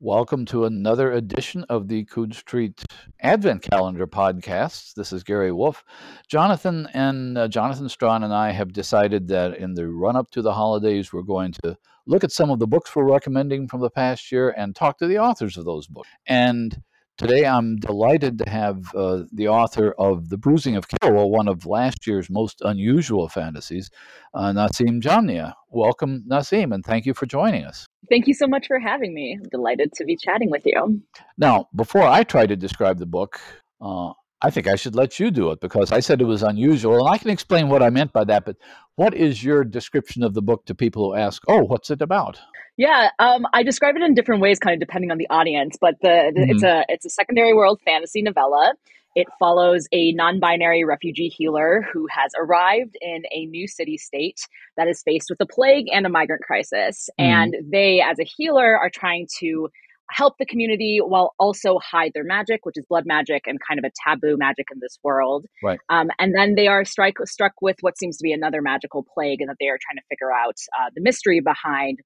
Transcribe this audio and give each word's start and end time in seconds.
Welcome 0.00 0.44
to 0.46 0.64
another 0.64 1.10
edition 1.10 1.64
of 1.68 1.88
the 1.88 2.04
Coode 2.04 2.32
Street 2.32 2.84
Advent 3.20 3.62
Calendar 3.62 4.06
podcast. 4.06 4.94
This 4.94 5.12
is 5.12 5.24
Gary 5.24 5.50
Wolfe. 5.50 5.82
Jonathan 6.28 6.86
and 6.94 7.36
uh, 7.36 7.48
Jonathan 7.48 7.88
Strahan 7.88 8.22
and 8.22 8.32
I 8.32 8.52
have 8.52 8.72
decided 8.72 9.26
that 9.26 9.56
in 9.56 9.74
the 9.74 9.88
run 9.88 10.14
up 10.14 10.30
to 10.30 10.40
the 10.40 10.52
holidays, 10.52 11.12
we're 11.12 11.22
going 11.22 11.52
to 11.64 11.76
look 12.06 12.22
at 12.22 12.30
some 12.30 12.48
of 12.48 12.60
the 12.60 12.66
books 12.68 12.94
we're 12.94 13.10
recommending 13.10 13.66
from 13.66 13.80
the 13.80 13.90
past 13.90 14.30
year 14.30 14.54
and 14.56 14.76
talk 14.76 14.98
to 14.98 15.08
the 15.08 15.18
authors 15.18 15.56
of 15.56 15.64
those 15.64 15.88
books. 15.88 16.08
And 16.28 16.80
Today, 17.16 17.44
I'm 17.44 17.78
delighted 17.78 18.38
to 18.38 18.48
have 18.48 18.94
uh, 18.94 19.24
the 19.32 19.48
author 19.48 19.90
of 19.98 20.28
The 20.28 20.38
Bruising 20.38 20.76
of 20.76 20.86
Qilwa, 20.86 21.28
one 21.28 21.48
of 21.48 21.66
last 21.66 22.06
year's 22.06 22.30
most 22.30 22.62
unusual 22.64 23.28
fantasies, 23.28 23.90
uh, 24.34 24.52
Naseem 24.52 25.02
Jamnia. 25.02 25.54
Welcome, 25.68 26.22
Naseem, 26.30 26.72
and 26.72 26.84
thank 26.86 27.06
you 27.06 27.14
for 27.14 27.26
joining 27.26 27.64
us. 27.64 27.87
Thank 28.08 28.26
you 28.26 28.34
so 28.34 28.46
much 28.46 28.66
for 28.66 28.78
having 28.78 29.14
me. 29.14 29.36
I'm 29.38 29.48
delighted 29.50 29.92
to 29.94 30.04
be 30.04 30.16
chatting 30.16 30.50
with 30.50 30.62
you. 30.64 31.02
Now, 31.36 31.68
before 31.74 32.02
I 32.02 32.22
try 32.22 32.46
to 32.46 32.56
describe 32.56 32.98
the 32.98 33.06
book, 33.06 33.40
uh, 33.80 34.12
I 34.40 34.50
think 34.50 34.68
I 34.68 34.76
should 34.76 34.94
let 34.94 35.18
you 35.18 35.30
do 35.30 35.50
it 35.50 35.60
because 35.60 35.90
I 35.90 36.00
said 36.00 36.20
it 36.20 36.24
was 36.24 36.42
unusual, 36.42 36.98
and 36.98 37.08
I 37.08 37.18
can 37.18 37.30
explain 37.30 37.68
what 37.68 37.82
I 37.82 37.90
meant 37.90 38.12
by 38.12 38.24
that. 38.24 38.44
But 38.44 38.56
what 38.94 39.14
is 39.14 39.42
your 39.42 39.64
description 39.64 40.22
of 40.22 40.34
the 40.34 40.42
book 40.42 40.64
to 40.66 40.74
people 40.74 41.10
who 41.10 41.16
ask, 41.16 41.42
"Oh, 41.48 41.64
what's 41.64 41.90
it 41.90 42.00
about?" 42.00 42.40
Yeah, 42.76 43.10
um, 43.18 43.46
I 43.52 43.64
describe 43.64 43.96
it 43.96 44.02
in 44.02 44.14
different 44.14 44.40
ways, 44.40 44.60
kind 44.60 44.80
of 44.80 44.86
depending 44.86 45.10
on 45.10 45.18
the 45.18 45.28
audience. 45.28 45.76
But 45.80 45.96
the, 46.00 46.32
the 46.32 46.40
mm-hmm. 46.40 46.50
it's 46.50 46.62
a 46.62 46.84
it's 46.88 47.04
a 47.04 47.10
secondary 47.10 47.52
world 47.52 47.80
fantasy 47.84 48.22
novella. 48.22 48.74
It 49.18 49.26
follows 49.40 49.88
a 49.90 50.12
non-binary 50.12 50.84
refugee 50.84 51.26
healer 51.36 51.84
who 51.92 52.06
has 52.08 52.30
arrived 52.38 52.94
in 53.00 53.22
a 53.32 53.46
new 53.46 53.66
city 53.66 53.98
state 53.98 54.38
that 54.76 54.86
is 54.86 55.02
faced 55.02 55.28
with 55.28 55.40
a 55.40 55.46
plague 55.46 55.86
and 55.92 56.06
a 56.06 56.08
migrant 56.08 56.42
crisis, 56.42 57.10
mm-hmm. 57.18 57.28
and 57.28 57.54
they, 57.72 58.00
as 58.00 58.20
a 58.20 58.24
healer, 58.24 58.78
are 58.78 58.90
trying 58.90 59.26
to 59.40 59.70
help 60.10 60.34
the 60.38 60.46
community 60.46 61.00
while 61.04 61.34
also 61.38 61.78
hide 61.80 62.12
their 62.14 62.22
magic, 62.22 62.64
which 62.64 62.76
is 62.78 62.84
blood 62.88 63.04
magic 63.06 63.42
and 63.46 63.58
kind 63.68 63.78
of 63.80 63.84
a 63.84 63.92
taboo 64.04 64.36
magic 64.38 64.66
in 64.72 64.78
this 64.80 64.96
world. 65.02 65.46
Right. 65.64 65.80
Um, 65.90 66.10
and 66.20 66.32
then 66.32 66.54
they 66.54 66.68
are 66.68 66.84
strike, 66.84 67.16
struck 67.24 67.54
with 67.60 67.76
what 67.80 67.98
seems 67.98 68.16
to 68.18 68.22
be 68.22 68.32
another 68.32 68.62
magical 68.62 69.04
plague, 69.14 69.40
and 69.40 69.50
that 69.50 69.56
they 69.58 69.66
are 69.66 69.78
trying 69.82 69.96
to 69.96 70.06
figure 70.08 70.32
out 70.32 70.54
uh, 70.78 70.90
the 70.94 71.02
mystery 71.02 71.40
behind. 71.40 71.98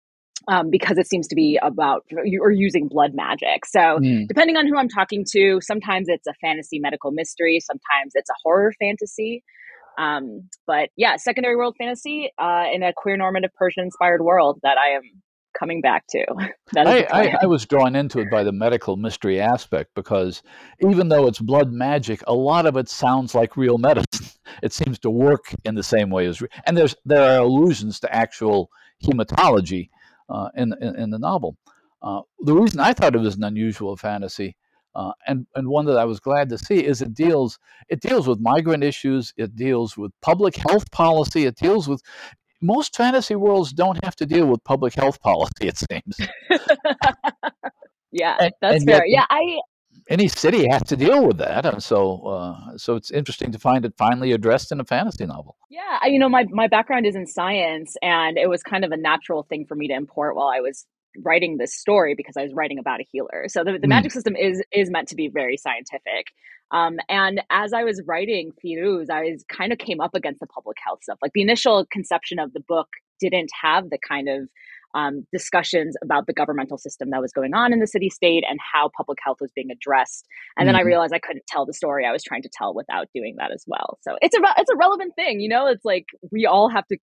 Um, 0.49 0.71
because 0.71 0.99
it 0.99 1.07
seems 1.07 1.29
to 1.29 1.37
be 1.37 1.59
about 1.63 2.05
or 2.41 2.51
using 2.51 2.89
blood 2.89 3.13
magic. 3.15 3.65
So, 3.65 3.79
mm. 3.79 4.27
depending 4.27 4.57
on 4.57 4.67
who 4.67 4.77
I'm 4.77 4.89
talking 4.89 5.25
to, 5.33 5.61
sometimes 5.63 6.09
it's 6.09 6.27
a 6.27 6.35
fantasy 6.41 6.81
medical 6.81 7.13
mystery, 7.13 7.61
sometimes 7.61 8.13
it's 8.15 8.29
a 8.29 8.35
horror 8.43 8.73
fantasy. 8.81 9.45
Um, 9.99 10.49
but 10.67 10.89
yeah, 10.97 11.17
secondary 11.17 11.57
world 11.57 11.77
fantasy 11.79 12.33
uh, 12.39 12.65
in 12.73 12.83
a 12.83 12.93
queer 12.97 13.17
normative 13.17 13.51
Persian 13.55 13.85
inspired 13.85 14.23
world 14.23 14.59
that 14.63 14.79
I 14.79 14.97
am 14.97 15.03
coming 15.59 15.81
back 15.81 16.05
to. 16.11 16.25
I, 16.77 17.07
I, 17.11 17.37
I, 17.43 17.47
was 17.47 17.67
drawn 17.67 17.95
into 17.95 18.21
it 18.21 18.31
by 18.31 18.43
the 18.43 18.53
medical 18.53 18.97
mystery 18.97 19.41
aspect 19.41 19.91
because 19.95 20.43
even 20.81 21.09
though 21.09 21.27
it's 21.27 21.39
blood 21.39 21.73
magic, 21.73 22.23
a 22.27 22.35
lot 22.35 22.67
of 22.67 22.77
it 22.77 22.89
sounds 22.89 23.35
like 23.35 23.57
real 23.57 23.79
medicine. 23.79 24.29
It 24.63 24.75
seems 24.75 24.99
to 24.99 25.09
work 25.09 25.55
in 25.65 25.77
the 25.77 25.83
same 25.83 26.11
way 26.11 26.27
as, 26.27 26.43
and 26.67 26.77
there's 26.77 26.95
there 27.07 27.23
are 27.23 27.43
allusions 27.43 27.99
to 28.01 28.15
actual 28.15 28.69
hematology 29.03 29.89
in, 30.57 30.75
in, 30.81 30.97
in 30.97 31.11
the 31.11 31.19
novel. 31.19 31.57
Uh, 32.03 32.21
the 32.41 32.55
reason 32.55 32.81
I 32.81 32.93
thought 32.93 33.15
it 33.15 33.21
was 33.21 33.37
an 33.37 33.45
unusual 33.45 33.97
fantasy. 33.97 34.57
Uh, 34.95 35.13
and 35.27 35.47
and 35.55 35.69
one 35.69 35.87
that 35.87 35.97
I 35.97 36.05
was 36.05 36.21
glad 36.21 36.51
to 36.51 36.59
see 36.59 36.85
is 36.85 37.01
it 37.01 37.15
deals 37.15 37.59
it 37.89 38.01
deals 38.01 38.29
with 38.29 38.41
migrant 38.41 38.85
issues, 38.85 39.33
it 39.39 39.57
deals 39.57 39.97
with 39.97 40.13
public 40.21 40.55
health 40.55 40.91
policy, 40.91 41.47
it 41.47 41.57
deals 41.57 41.89
with 41.89 42.03
most 42.61 42.95
fantasy 42.97 43.35
worlds 43.35 43.73
don't 43.73 44.03
have 44.05 44.15
to 44.17 44.27
deal 44.27 44.47
with 44.47 44.63
public 44.65 44.95
health 44.95 45.21
policy. 45.21 45.67
It 45.69 45.79
seems. 45.79 46.17
yeah, 48.13 48.37
and, 48.39 48.53
that's 48.61 48.77
and 48.77 48.85
fair. 48.85 49.07
yeah, 49.07 49.25
I. 49.31 49.61
Any 50.13 50.29
city 50.29 50.69
has 50.71 50.83
to 50.85 50.97
deal 50.97 51.27
with 51.27 51.39
that, 51.39 51.65
and 51.65 51.83
so 51.83 52.27
uh, 52.27 52.77
so 52.77 52.97
it's 52.97 53.11
interesting 53.11 53.51
to 53.53 53.59
find 53.59 53.87
it 53.87 53.95
finally 53.97 54.33
addressed 54.33 54.71
in 54.71 54.79
a 54.79 54.85
fantasy 54.85 55.25
novel. 55.25 55.57
Yeah, 55.71 56.05
you 56.05 56.19
know, 56.19 56.29
my 56.29 56.45
my 56.51 56.69
background 56.69 57.07
is 57.07 57.17
in 57.17 57.27
science, 57.27 57.97
and 58.03 58.37
it 58.37 58.51
was 58.51 58.63
kind 58.63 58.85
of 58.85 58.93
a 58.93 58.97
natural 58.99 59.43
thing 59.45 59.65
for 59.67 59.75
me 59.75 59.89
to 59.89 59.95
import 59.95 60.37
while 60.37 60.49
I 60.49 60.61
was 60.61 60.85
writing 61.25 61.57
this 61.57 61.75
story 61.75 62.15
because 62.15 62.37
I 62.37 62.43
was 62.43 62.53
writing 62.53 62.79
about 62.79 63.01
a 63.01 63.07
healer. 63.11 63.45
So 63.49 63.65
the, 63.65 63.73
the 63.73 63.87
mm. 63.87 63.89
magic 63.89 64.13
system 64.13 64.37
is 64.37 64.63
is 64.71 64.91
meant 64.91 65.09
to 65.09 65.17
be 65.17 65.29
very 65.29 65.57
scientific. 65.57 66.27
Um, 66.73 66.99
and 67.09 67.41
as 67.51 67.73
I 67.73 67.85
was 67.85 68.03
writing 68.07 68.53
Firuz, 68.65 69.11
I 69.11 69.23
was, 69.31 69.45
kind 69.51 69.73
of 69.73 69.79
came 69.79 70.01
up 70.01 70.15
against 70.15 70.41
the 70.41 70.47
public 70.47 70.79
health 70.85 71.01
stuff. 71.03 71.19
Like 71.23 71.33
the 71.35 71.43
initial 71.43 71.87
conception 71.91 72.39
of 72.39 72.53
the 72.55 72.61
book 72.67 72.89
didn't 73.21 73.51
have 73.63 73.91
the 73.91 73.99
kind 74.07 74.29
of 74.29 74.49
um, 74.95 75.27
discussions 75.33 75.97
about 76.03 76.27
the 76.27 76.33
governmental 76.33 76.79
system 76.79 77.11
that 77.11 77.21
was 77.21 77.33
going 77.33 77.55
on 77.55 77.73
in 77.73 77.81
the 77.81 77.87
city 77.87 78.11
state 78.11 78.45
and 78.49 78.59
how 78.61 78.91
public 78.97 79.19
health 79.25 79.39
was 79.41 79.51
being 79.55 79.71
addressed. 79.71 80.27
And 80.57 80.63
mm-hmm. 80.63 80.69
then 80.69 80.77
I 80.77 80.79
mm-hmm. 80.81 80.89
realized 80.89 81.15
I 81.15 81.19
couldn't 81.19 81.47
tell 81.47 81.67
the 81.67 81.73
story 81.73 82.07
I 82.07 82.13
was 82.13 82.23
trying 82.23 82.43
to 82.43 82.51
tell 82.53 82.75
without 82.75 83.09
doing 83.15 83.37
that 83.39 83.53
as 83.53 83.65
well. 83.67 83.99
So 84.03 84.17
it's 84.21 84.37
a 84.37 84.41
it's 84.59 84.71
a 84.71 84.77
relevant 84.77 85.15
thing, 85.15 85.41
you 85.41 85.49
know. 85.49 85.67
It's 85.67 85.85
like 85.85 86.07
we 86.31 86.47
all 86.47 86.69
have 86.69 86.87
to 86.89 86.99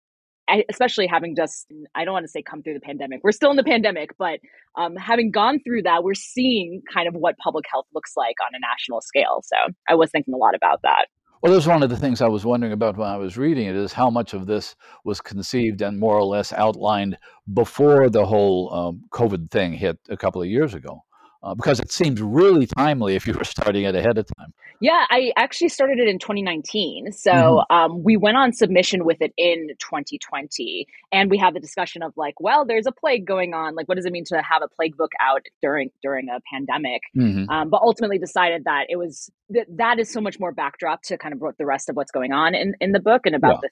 especially 0.70 1.08
having 1.08 1.36
just 1.36 1.68
i 1.96 2.04
don't 2.04 2.14
want 2.14 2.24
to 2.24 2.28
say 2.28 2.42
come 2.42 2.64
through 2.64 2.74
the 2.74 2.80
pandemic 2.80 3.20
we're 3.24 3.32
still 3.32 3.52
in 3.52 3.56
the 3.56 3.64
pandemic 3.64 4.10
but 4.18 4.40
um, 4.78 4.96
having 4.96 5.32
gone 5.32 5.60
through 5.64 5.82
that 5.84 6.04
we're 6.04 6.14
seeing 6.14 6.82
kind 6.92 7.08
of 7.08 7.14
what 7.14 7.38
public 7.38 7.66
health 7.72 7.86
looks 7.94 8.14
like 8.16 8.36
on 8.42 8.56
a 8.56 8.60
national 8.60 9.02
scale 9.02 9.44
so 9.44 9.56
i 9.88 9.96
was 9.96 10.10
thinking 10.12 10.34
a 10.34 10.38
lot 10.38 10.56
about 10.56 10.82
that 10.82 11.06
well, 11.42 11.54
that's 11.54 11.68
one 11.68 11.84
of 11.84 11.90
the 11.90 11.98
things 11.98 12.22
I 12.22 12.28
was 12.28 12.46
wondering 12.46 12.74
about 12.74 12.98
when 12.98 13.08
I 13.08 13.18
was 13.18 13.38
reading 13.38 13.68
it 13.68 13.76
is 13.76 13.94
how 13.94 14.10
much 14.10 14.34
of 14.34 14.46
this 14.46 14.76
was 15.06 15.22
conceived 15.22 15.82
and 15.82 16.00
more 16.00 16.16
or 16.16 16.26
less 16.26 16.52
outlined 16.52 17.18
before 17.54 18.10
the 18.10 18.26
whole 18.26 18.74
um, 18.74 19.04
COVID 19.12 19.50
thing 19.50 19.74
hit 19.74 19.98
a 20.10 20.18
couple 20.18 20.42
of 20.42 20.48
years 20.48 20.74
ago 20.74 21.04
uh, 21.42 21.56
because 21.56 21.80
it 21.80 21.92
seems 21.92 22.22
really 22.22 22.68
timely 22.68 23.16
if 23.16 23.26
you 23.26 23.34
were 23.34 23.44
starting 23.44 23.86
it 23.86 23.96
ahead 23.96 24.18
of 24.18 24.26
time. 24.38 24.54
Yeah, 24.82 25.06
I 25.10 25.32
actually 25.36 25.70
started 25.70 26.00
it 26.00 26.08
in 26.08 26.20
2019. 26.20 27.12
So 27.12 27.32
mm-hmm. 27.32 27.76
um, 27.76 28.04
we 28.04 28.16
went 28.16 28.38
on 28.38 28.54
submission 28.54 29.04
with 29.04 29.18
it 29.22 29.34
in 29.38 29.70
2020. 29.80 30.88
And 31.12 31.30
we 31.30 31.38
had 31.38 31.54
the 31.54 31.60
discussion 31.60 32.02
of 32.02 32.14
like, 32.16 32.40
well, 32.40 32.66
there's 32.66 32.88
a 32.88 32.92
plague 32.92 33.26
going 33.26 33.54
on. 33.54 33.76
Like, 33.76 33.90
what 33.90 33.96
does 33.96 34.06
it 34.06 34.12
mean 34.12 34.24
to 34.26 34.38
have 34.38 34.62
a 34.64 34.68
plague 34.68 34.96
book 34.96 35.12
out 35.20 35.46
during 35.62 35.92
during 36.02 36.30
a 36.30 36.40
pandemic? 36.52 37.02
Mm-hmm. 37.18 37.50
Um, 37.50 37.70
but 37.70 37.82
ultimately 37.82 38.20
decided 38.20 38.64
that 38.66 38.86
it 38.90 38.96
was 38.96 39.30
that 39.50 39.66
that 39.78 40.00
is 40.00 40.12
so 40.12 40.22
much 40.22 40.40
more 40.40 40.54
backdrop 40.54 41.02
to 41.04 41.18
kind 41.18 41.34
of 41.34 41.42
the 41.58 41.66
rest 41.66 41.90
of 41.90 41.96
what's 41.96 42.12
going 42.12 42.32
on 42.32 42.56
in, 42.56 42.76
in 42.80 42.92
the 42.92 43.00
book 43.00 43.26
and 43.26 43.36
about 43.36 43.56
yeah. 43.56 43.60
the 43.64 43.70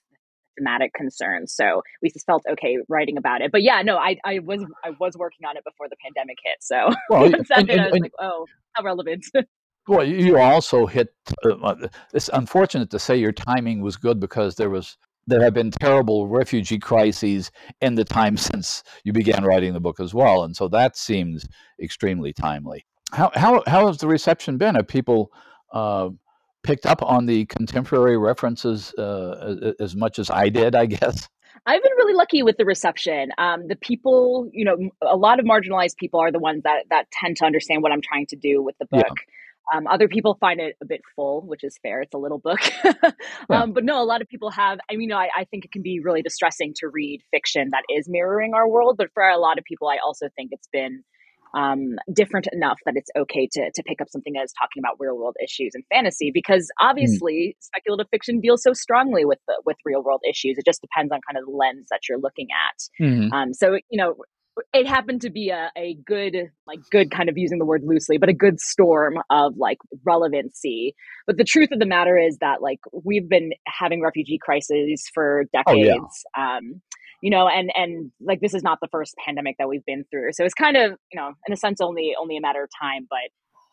thematic 0.58 0.94
concerns. 0.94 1.54
So 1.54 1.82
we 2.02 2.10
just 2.10 2.26
felt 2.26 2.44
okay 2.50 2.78
writing 2.90 3.18
about 3.18 3.42
it. 3.42 3.52
But 3.52 3.64
yeah, 3.64 3.82
no, 3.82 3.98
I, 3.98 4.18
I 4.26 4.40
was 4.40 4.66
I 4.84 4.92
was 5.00 5.16
working 5.18 5.46
on 5.48 5.58
it 5.58 5.64
before 5.64 5.88
the 5.90 5.96
pandemic 6.04 6.38
hit. 6.44 6.58
So 6.62 6.90
well, 7.10 7.26
and, 7.56 7.70
and, 7.70 7.82
I 7.82 7.86
was 7.86 7.94
and, 7.94 8.02
like, 8.02 8.12
oh, 8.20 8.46
how 8.74 8.84
relevant. 8.84 9.26
well, 9.88 10.04
you 10.04 10.38
also 10.38 10.86
hit. 10.86 11.10
Uh, 11.46 11.88
it's 12.14 12.30
unfortunate 12.34 12.90
to 12.92 13.00
say 13.00 13.16
your 13.18 13.32
timing 13.32 13.82
was 13.82 13.98
good 13.98 14.20
because 14.20 14.56
there 14.56 14.70
was 14.70 14.98
there 15.28 15.44
have 15.44 15.54
been 15.54 15.72
terrible 15.72 16.28
refugee 16.28 16.80
crises 16.80 17.52
in 17.82 17.96
the 17.96 18.06
time 18.06 18.38
since 18.38 18.84
you 19.04 19.14
began 19.14 19.44
writing 19.44 19.74
the 19.74 19.80
book 19.80 20.00
as 20.00 20.14
well, 20.14 20.44
and 20.44 20.56
so 20.56 20.68
that 20.70 20.98
seems 20.98 21.46
extremely 21.82 22.34
timely. 22.34 22.86
How 23.12 23.32
how 23.36 23.64
how 23.68 23.88
has 23.88 23.98
the 23.98 24.08
reception 24.08 24.58
been? 24.58 24.76
Have 24.76 24.88
people 24.88 25.32
uh, 25.72 26.10
picked 26.68 26.86
up 26.86 27.02
on 27.02 27.26
the 27.26 27.46
contemporary 27.46 28.18
references 28.18 28.94
uh, 28.96 29.72
as 29.80 29.96
much 29.96 30.20
as 30.20 30.30
I 30.30 30.50
did, 30.50 30.76
I 30.76 30.86
guess. 30.86 31.30
I've 31.66 31.82
been 31.82 31.94
really 31.98 32.14
lucky 32.14 32.44
with 32.44 32.58
the 32.58 32.66
reception. 32.66 33.32
Um, 33.38 33.68
the 33.68 33.78
people, 33.78 34.50
you 34.52 34.66
know, 34.66 34.78
a 35.02 35.16
lot 35.16 35.40
of 35.40 35.46
marginalized 35.46 35.96
people 35.96 36.20
are 36.20 36.32
the 36.32 36.40
ones 36.40 36.64
that 36.64 36.84
that 36.90 37.10
tend 37.10 37.38
to 37.38 37.46
understand 37.46 37.84
what 37.84 37.94
I'm 37.94 38.02
trying 38.02 38.26
to 38.28 38.36
do 38.36 38.62
with 38.62 38.76
the 38.80 38.86
book. 38.86 39.06
Yeah. 39.08 39.78
Um, 39.78 39.88
other 39.88 40.10
people 40.10 40.38
find 40.40 40.60
it 40.60 40.76
a 40.82 40.86
bit 40.86 41.02
full, 41.16 41.42
which 41.42 41.64
is 41.64 41.78
fair. 41.82 42.02
It's 42.02 42.14
a 42.14 42.18
little 42.18 42.40
book. 42.40 42.60
yeah. 42.84 43.12
um, 43.50 43.72
but 43.72 43.84
no, 43.86 44.02
a 44.02 44.06
lot 44.06 44.22
of 44.22 44.28
people 44.28 44.50
have. 44.52 44.80
I 44.90 44.94
mean, 44.94 45.04
you 45.04 45.08
know, 45.08 45.18
I, 45.18 45.30
I, 45.36 45.44
think 45.46 45.66
it 45.66 45.72
can 45.72 45.82
be 45.82 46.00
really 46.00 46.22
distressing 46.22 46.74
to 46.78 46.88
read 46.88 47.22
fiction 47.32 47.70
that 47.72 47.84
is 47.90 48.08
mirroring 48.08 48.54
our 48.54 48.68
world. 48.68 48.96
But 48.98 49.10
for 49.14 49.24
a 49.24 49.38
lot 49.38 49.58
of 49.58 49.66
people, 49.66 49.88
I 49.90 49.98
also 50.06 50.28
think 50.36 50.50
it's 50.52 50.70
been 50.72 51.04
um, 51.58 51.96
different 52.14 52.48
enough 52.54 52.78
that 52.86 52.94
it's 52.96 53.10
okay 53.18 53.48
to 53.52 53.72
to 53.74 53.84
pick 53.84 54.00
up 54.00 54.10
something 54.10 54.34
that 54.34 54.44
is 54.44 54.54
talking 54.54 54.82
about 54.82 54.96
real 55.00 55.18
world 55.18 55.36
issues 55.44 55.72
and 55.74 55.84
fantasy 55.90 56.30
because 56.32 56.70
obviously 56.80 57.56
mm. 57.58 57.66
speculative 57.66 58.08
fiction 58.12 58.40
deals 58.40 58.62
so 58.62 58.74
strongly 58.74 59.26
with 59.26 59.40
the 59.48 59.62
with 59.66 59.78
real 59.84 60.04
world 60.04 60.22
issues. 60.30 60.58
It 60.58 60.66
just 60.66 60.82
depends 60.82 61.12
on 61.12 61.20
kind 61.28 61.38
of 61.38 61.50
the 61.50 61.56
lens 61.56 61.88
that 61.90 62.02
you're 62.08 62.20
looking 62.20 62.48
at. 62.52 63.04
Mm. 63.04 63.34
Um, 63.34 63.54
so 63.54 63.78
you 63.90 63.98
know. 63.98 64.16
It 64.74 64.88
happened 64.88 65.22
to 65.22 65.30
be 65.30 65.52
a, 65.52 65.70
a 65.78 65.96
good, 66.04 66.36
like 66.66 66.80
good 66.90 67.12
kind 67.12 67.30
of 67.30 67.38
using 67.38 67.60
the 67.60 67.66
word 67.66 67.84
loosely, 67.86 68.18
but 68.18 68.28
a 68.28 68.34
good 68.34 68.60
storm 68.60 69.20
of 69.30 69.56
like 69.56 69.78
relevancy. 70.04 70.96
But 71.28 71.38
the 71.38 71.44
truth 71.44 71.70
of 71.72 71.78
the 71.78 71.86
matter 71.86 72.18
is 72.18 72.40
that 72.40 72.60
like 72.60 72.80
we've 72.92 73.30
been 73.30 73.52
having 73.68 74.02
refugee 74.02 74.40
crises 74.42 75.08
for 75.14 75.44
decades. 75.54 76.26
Oh, 76.36 76.42
yeah. 76.42 76.58
um, 76.58 76.82
you 77.22 77.30
know, 77.30 77.48
and 77.48 77.72
and 77.76 78.12
like 78.22 78.42
this 78.42 78.54
is 78.54 78.64
not 78.64 78.80
the 78.82 78.88
first 78.90 79.16
pandemic 79.26 79.56
that 79.60 79.68
we've 79.68 79.86
been 79.86 80.06
through, 80.12 80.34
so 80.34 80.44
it's 80.46 80.54
kind 80.54 80.78
of 80.78 80.92
you 81.12 81.20
know 81.20 81.32
in 81.48 81.54
a 81.54 81.58
sense 81.58 81.82
only 81.82 82.14
only 82.20 82.38
a 82.38 82.42
matter 82.42 82.64
of 82.64 82.70
time, 82.82 83.08
but. 83.10 83.30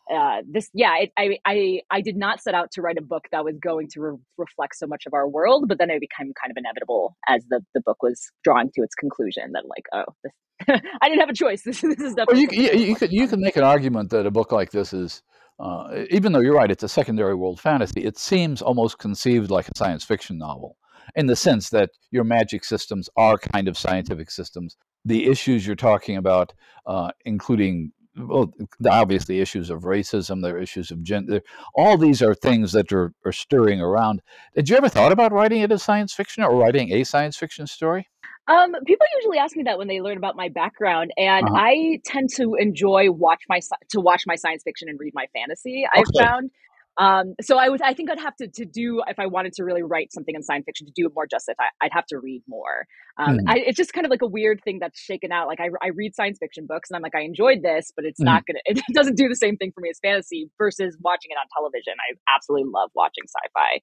Uh, 0.07 0.43
this, 0.47 0.69
yeah, 0.75 0.95
it, 0.99 1.11
I, 1.17 1.39
I, 1.45 1.81
I 1.89 2.01
did 2.01 2.15
not 2.15 2.39
set 2.39 2.53
out 2.53 2.69
to 2.73 2.83
write 2.83 2.99
a 2.99 3.01
book 3.01 3.23
that 3.31 3.43
was 3.43 3.55
going 3.57 3.87
to 3.93 4.01
re- 4.01 4.17
reflect 4.37 4.75
so 4.75 4.85
much 4.85 5.05
of 5.07 5.15
our 5.15 5.27
world, 5.27 5.65
but 5.67 5.79
then 5.79 5.89
it 5.89 5.99
became 5.99 6.31
kind 6.39 6.51
of 6.51 6.57
inevitable 6.57 7.17
as 7.27 7.43
the, 7.49 7.61
the 7.73 7.81
book 7.81 8.03
was 8.03 8.29
drawing 8.43 8.69
to 8.75 8.83
its 8.83 8.93
conclusion 8.93 9.53
that 9.53 9.63
like, 9.67 9.85
oh, 9.93 10.13
this, 10.23 10.31
I 10.67 11.09
didn't 11.09 11.19
have 11.19 11.29
a 11.29 11.33
choice. 11.33 11.61
This, 11.65 11.81
this 11.81 11.99
is 11.99 12.13
definitely. 12.13 12.47
Well, 12.47 12.55
you, 12.55 12.71
you, 12.71 12.87
you, 12.87 12.95
could 12.95 13.11
you 13.11 13.27
can 13.27 13.41
make 13.41 13.57
an 13.57 13.63
argument 13.63 14.09
that 14.11 14.25
a 14.25 14.31
book 14.31 14.51
like 14.51 14.71
this 14.71 14.93
is, 14.93 15.21
uh, 15.59 16.03
even 16.09 16.31
though 16.31 16.39
you're 16.39 16.55
right, 16.55 16.71
it's 16.71 16.83
a 16.83 16.89
secondary 16.89 17.35
world 17.35 17.59
fantasy. 17.59 18.03
It 18.03 18.17
seems 18.17 18.61
almost 18.61 18.99
conceived 18.99 19.49
like 19.49 19.67
a 19.67 19.71
science 19.75 20.03
fiction 20.03 20.37
novel, 20.37 20.77
in 21.15 21.27
the 21.27 21.35
sense 21.35 21.69
that 21.69 21.91
your 22.11 22.23
magic 22.23 22.63
systems 22.63 23.09
are 23.15 23.37
kind 23.37 23.67
of 23.67 23.77
scientific 23.77 24.31
systems. 24.31 24.77
The 25.03 25.27
issues 25.27 25.65
you're 25.65 25.75
talking 25.75 26.17
about, 26.17 26.53
uh, 26.85 27.11
including 27.25 27.91
well, 28.17 28.53
obviously 28.89 29.41
issues 29.41 29.69
of 29.69 29.81
racism, 29.81 30.41
there 30.41 30.55
are 30.55 30.59
issues 30.59 30.91
of 30.91 31.03
gender. 31.03 31.41
All 31.75 31.97
these 31.97 32.21
are 32.21 32.33
things 32.33 32.71
that 32.71 32.91
are, 32.93 33.13
are 33.25 33.31
stirring 33.31 33.81
around. 33.81 34.21
Did 34.55 34.69
you 34.69 34.77
ever 34.77 34.89
thought 34.89 35.11
about 35.11 35.31
writing 35.31 35.61
it 35.61 35.71
as 35.71 35.83
science 35.83 36.13
fiction 36.13 36.43
or 36.43 36.55
writing 36.55 36.93
a 36.93 37.03
science 37.03 37.35
fiction 37.35 37.67
story? 37.67 38.07
Um, 38.47 38.75
people 38.85 39.05
usually 39.17 39.39
ask 39.39 39.55
me 39.55 39.63
that 39.63 39.77
when 39.77 39.87
they 39.87 40.01
learn 40.01 40.17
about 40.17 40.35
my 40.35 40.49
background, 40.49 41.11
and 41.17 41.47
uh-huh. 41.47 41.57
I 41.57 41.99
tend 42.05 42.29
to 42.35 42.55
enjoy 42.55 43.09
watch 43.11 43.41
my 43.49 43.59
to 43.89 43.99
watch 43.99 44.23
my 44.27 44.35
science 44.35 44.61
fiction 44.63 44.87
and 44.87 44.99
read 44.99 45.13
my 45.15 45.25
fantasy. 45.33 45.85
I've 45.91 46.05
found 46.17 46.51
um, 46.97 47.35
so 47.41 47.57
I 47.57 47.69
would, 47.69 47.81
I 47.81 47.93
think 47.93 48.09
I'd 48.09 48.19
have 48.19 48.35
to, 48.37 48.47
to 48.47 48.65
do, 48.65 49.01
if 49.07 49.19
I 49.19 49.25
wanted 49.25 49.53
to 49.53 49.63
really 49.63 49.83
write 49.83 50.13
something 50.13 50.33
in 50.33 50.41
science 50.43 50.65
fiction 50.65 50.87
to 50.87 50.93
do 50.95 51.05
it 51.07 51.13
more 51.13 51.27
justice, 51.27 51.55
I, 51.59 51.85
would 51.85 51.91
have 51.93 52.05
to 52.07 52.19
read 52.19 52.41
more. 52.47 52.85
Um, 53.17 53.39
mm. 53.39 53.43
I, 53.47 53.57
it's 53.59 53.77
just 53.77 53.93
kind 53.93 54.05
of 54.05 54.11
like 54.11 54.21
a 54.21 54.27
weird 54.27 54.61
thing 54.63 54.79
that's 54.79 54.99
shaken 54.99 55.31
out. 55.31 55.47
Like 55.47 55.59
I, 55.59 55.69
I 55.81 55.89
read 55.89 56.15
science 56.15 56.37
fiction 56.39 56.65
books 56.67 56.89
and 56.89 56.95
I'm 56.95 57.01
like, 57.01 57.15
I 57.15 57.21
enjoyed 57.21 57.63
this, 57.63 57.91
but 57.95 58.05
it's 58.05 58.21
mm. 58.21 58.25
not 58.25 58.43
going 58.45 58.55
to, 58.65 58.83
it 58.87 58.93
doesn't 58.93 59.17
do 59.17 59.27
the 59.27 59.35
same 59.35 59.57
thing 59.57 59.71
for 59.73 59.81
me 59.81 59.89
as 59.89 59.99
fantasy 60.01 60.49
versus 60.57 60.97
watching 61.01 61.31
it 61.31 61.35
on 61.35 61.45
television. 61.57 61.93
I 61.99 62.15
absolutely 62.33 62.71
love 62.73 62.91
watching 62.95 63.25
sci-fi. 63.25 63.81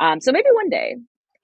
Um, 0.00 0.20
so 0.20 0.32
maybe 0.32 0.48
one 0.52 0.68
day, 0.68 0.96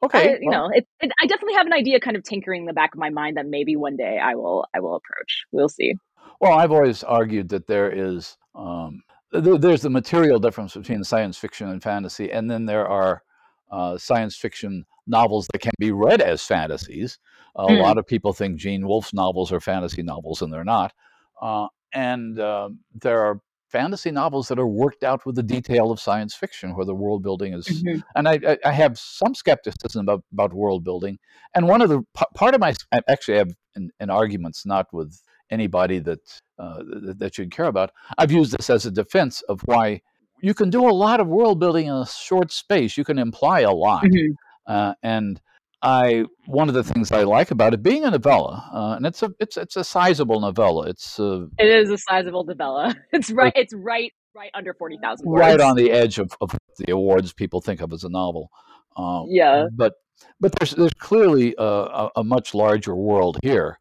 Okay. 0.05 0.34
I, 0.34 0.38
you 0.40 0.50
well. 0.50 0.69
know, 0.69 0.70
it, 0.75 0.87
it, 1.00 1.12
I 1.20 1.26
definitely 1.26 1.55
have 1.55 1.66
an 1.66 1.72
idea 1.72 1.99
kind 1.99 2.16
of 2.16 2.25
tinkering 2.25 2.62
in 2.62 2.66
the 2.66 2.75
back 2.75 2.94
of 2.94 3.00
my 3.00 3.11
mind 3.11 3.37
that 3.37 3.46
maybe 3.46 3.75
one 3.75 3.96
day 3.96 4.19
I 4.22 4.34
will, 4.34 4.66
I 4.75 4.81
will 4.81 4.96
approach. 4.96 5.44
We'll 5.50 5.69
see. 5.69 5.94
Well, 6.40 6.58
I've 6.58 6.72
always 6.72 7.02
argued 7.02 7.49
that 7.50 7.66
there 7.66 7.90
is, 7.90 8.37
um, 8.55 9.02
there's 9.41 9.83
the 9.83 9.91
material 9.91 10.39
difference 10.39 10.75
between 10.75 11.05
science 11.05 11.37
fiction 11.37 11.69
and 11.69 11.83
fantasy, 11.83 12.31
and 12.31 12.51
then 12.51 12.67
there 12.67 12.87
are 12.87 13.23
uh, 13.71 13.99
science 13.99 14.37
fiction 14.37 14.85
novels 15.07 15.49
that 15.53 15.61
can 15.61 15.73
be 15.79 15.93
read 15.93 16.21
as 16.21 16.43
fantasies. 16.43 17.19
A 17.57 17.67
mm. 17.67 17.81
lot 17.81 17.99
of 17.99 18.07
people 18.07 18.33
think 18.33 18.57
Gene 18.57 18.87
Wolfe's 18.87 19.15
novels 19.15 19.53
are 19.53 19.61
fantasy 19.61 20.03
novels, 20.03 20.43
and 20.43 20.53
they're 20.53 20.65
not. 20.65 20.93
Uh, 21.41 21.69
and 21.93 22.39
uh, 22.39 22.71
there 23.01 23.21
are 23.21 23.41
fantasy 23.69 24.13
novels 24.13 24.47
that 24.49 24.59
are 24.59 24.69
worked 24.69 25.03
out 25.03 25.27
with 25.27 25.35
the 25.35 25.43
detail 25.43 25.91
of 25.91 25.99
science 25.99 26.35
fiction, 26.35 26.77
where 26.77 26.87
the 26.87 26.95
world 26.95 27.23
building 27.23 27.55
is. 27.55 27.67
Mm-hmm. 27.67 28.01
And 28.15 28.29
I, 28.29 28.57
I, 28.65 28.71
have 28.71 28.97
some 28.97 29.35
skepticism 29.35 30.03
about, 30.03 30.23
about 30.33 30.55
world 30.55 30.85
building. 30.85 31.19
And 31.57 31.67
one 31.67 31.83
of 31.83 31.89
the 31.89 32.05
part 32.35 32.55
of 32.55 32.61
my 32.61 32.75
actually, 33.09 33.35
I 33.35 33.39
have 33.39 33.55
an, 33.75 33.91
an 33.99 34.11
arguments 34.11 34.65
not 34.65 34.93
with 34.93 35.21
anybody 35.55 35.99
that 36.01 36.25
uh, 36.59 36.83
that 37.21 37.39
you'd 37.39 37.53
care 37.53 37.71
about. 37.75 37.91
I've 38.19 38.33
used 38.33 38.53
this 38.56 38.69
as 38.69 38.85
a 38.87 38.91
defense 38.91 39.41
of 39.43 39.61
why 39.65 40.03
you 40.43 40.55
can 40.55 40.69
do 40.69 40.89
a 40.89 40.93
lot 40.93 41.21
of 41.21 41.27
world 41.27 41.59
building 41.59 41.87
in 41.87 41.95
a 41.95 42.06
short 42.06 42.53
space. 42.53 42.99
You 42.99 43.05
can 43.05 43.19
imply 43.19 43.61
a 43.61 43.73
lot, 43.73 44.05
mm-hmm. 44.05 44.33
uh, 44.67 44.95
and 45.03 45.41
I 45.83 46.25
one 46.47 46.69
of 46.69 46.75
the 46.75 46.85
things 46.85 47.12
I 47.12 47.23
like 47.23 47.51
about 47.51 47.75
it 47.75 47.83
being 47.83 48.05
a 48.05 48.11
novella, 48.11 48.71
uh, 48.73 48.95
and 48.97 49.06
it's 49.06 49.23
a 49.23 49.31
it's 49.39 49.56
it's 49.56 49.77
a 49.77 49.85
sizable 49.85 50.41
novella. 50.41 50.89
It's 50.89 51.21
uh, 51.21 51.47
it 51.59 51.67
is 51.67 51.91
a 51.91 51.99
sizable 51.99 52.45
novella. 52.45 52.95
It's 53.12 53.31
right. 53.31 53.53
It's 53.55 53.75
right 53.75 54.12
right 54.35 54.50
under 54.55 54.75
forty 54.75 54.99
thousand. 55.00 55.29
Right 55.31 55.61
on 55.61 55.77
the 55.77 55.91
edge 55.91 56.19
of, 56.19 56.33
of 56.41 56.57
the 56.79 56.93
awards 56.93 57.33
people 57.33 57.61
think 57.61 57.81
of 57.81 57.93
as 57.93 58.05
a 58.05 58.09
novel. 58.09 58.50
Um, 58.97 59.27
yeah, 59.29 59.67
but 59.73 59.95
but 60.41 60.53
there's 60.59 60.73
there's 60.73 60.95
clearly 60.95 61.55
a, 61.59 61.65
a, 61.65 62.11
a 62.17 62.25
much 62.25 62.55
larger 62.55 62.95
world 62.95 63.39
here, 63.43 63.79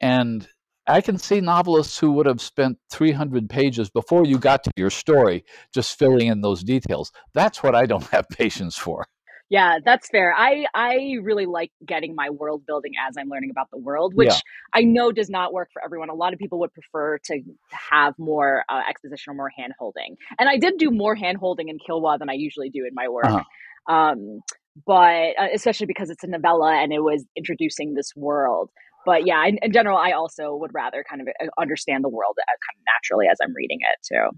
and 0.00 0.46
I 0.90 1.00
can 1.00 1.18
see 1.18 1.40
novelists 1.40 1.98
who 1.98 2.10
would 2.12 2.26
have 2.26 2.40
spent 2.40 2.78
300 2.90 3.48
pages 3.48 3.90
before 3.90 4.24
you 4.24 4.38
got 4.38 4.64
to 4.64 4.70
your 4.76 4.90
story 4.90 5.44
just 5.72 5.96
filling 5.96 6.26
in 6.26 6.40
those 6.40 6.64
details. 6.64 7.12
That's 7.32 7.62
what 7.62 7.74
I 7.76 7.86
don't 7.86 8.06
have 8.10 8.28
patience 8.28 8.76
for. 8.76 9.06
Yeah, 9.48 9.78
that's 9.84 10.08
fair. 10.08 10.32
I 10.36 10.66
I 10.74 11.16
really 11.22 11.46
like 11.46 11.72
getting 11.84 12.14
my 12.14 12.30
world 12.30 12.62
building 12.66 12.92
as 13.08 13.16
I'm 13.18 13.28
learning 13.28 13.50
about 13.50 13.68
the 13.72 13.78
world, 13.78 14.14
which 14.14 14.28
yeah. 14.28 14.38
I 14.72 14.82
know 14.82 15.10
does 15.10 15.28
not 15.28 15.52
work 15.52 15.70
for 15.72 15.82
everyone. 15.84 16.08
A 16.08 16.14
lot 16.14 16.32
of 16.32 16.38
people 16.38 16.60
would 16.60 16.72
prefer 16.72 17.18
to 17.24 17.40
have 17.72 18.14
more 18.16 18.64
uh, 18.68 18.82
exposition 18.88 19.32
or 19.32 19.34
more 19.34 19.50
hand 19.50 19.72
holding, 19.76 20.14
and 20.38 20.48
I 20.48 20.56
did 20.56 20.78
do 20.78 20.92
more 20.92 21.16
hand 21.16 21.38
holding 21.38 21.68
in 21.68 21.78
Qilwa 21.78 22.20
than 22.20 22.30
I 22.30 22.34
usually 22.34 22.70
do 22.70 22.86
in 22.86 22.94
my 22.94 23.08
work. 23.08 23.24
Uh-huh. 23.24 23.92
Um, 23.92 24.40
but 24.86 25.30
uh, 25.36 25.48
especially 25.52 25.86
because 25.86 26.10
it's 26.10 26.22
a 26.22 26.28
novella 26.28 26.72
and 26.72 26.92
it 26.92 27.00
was 27.00 27.24
introducing 27.36 27.94
this 27.94 28.12
world 28.14 28.70
but 29.06 29.26
yeah, 29.26 29.46
in, 29.46 29.58
in, 29.62 29.72
general, 29.72 29.98
I 29.98 30.12
also 30.12 30.54
would 30.56 30.72
rather 30.74 31.04
kind 31.08 31.22
of 31.22 31.28
uh, 31.28 31.48
understand 31.58 32.04
the 32.04 32.08
world 32.08 32.36
uh, 32.38 32.46
kind 32.46 32.76
of 32.76 32.84
naturally 32.94 33.26
as 33.30 33.38
I'm 33.42 33.54
reading 33.54 33.78
it 33.80 33.98
too. 34.06 34.36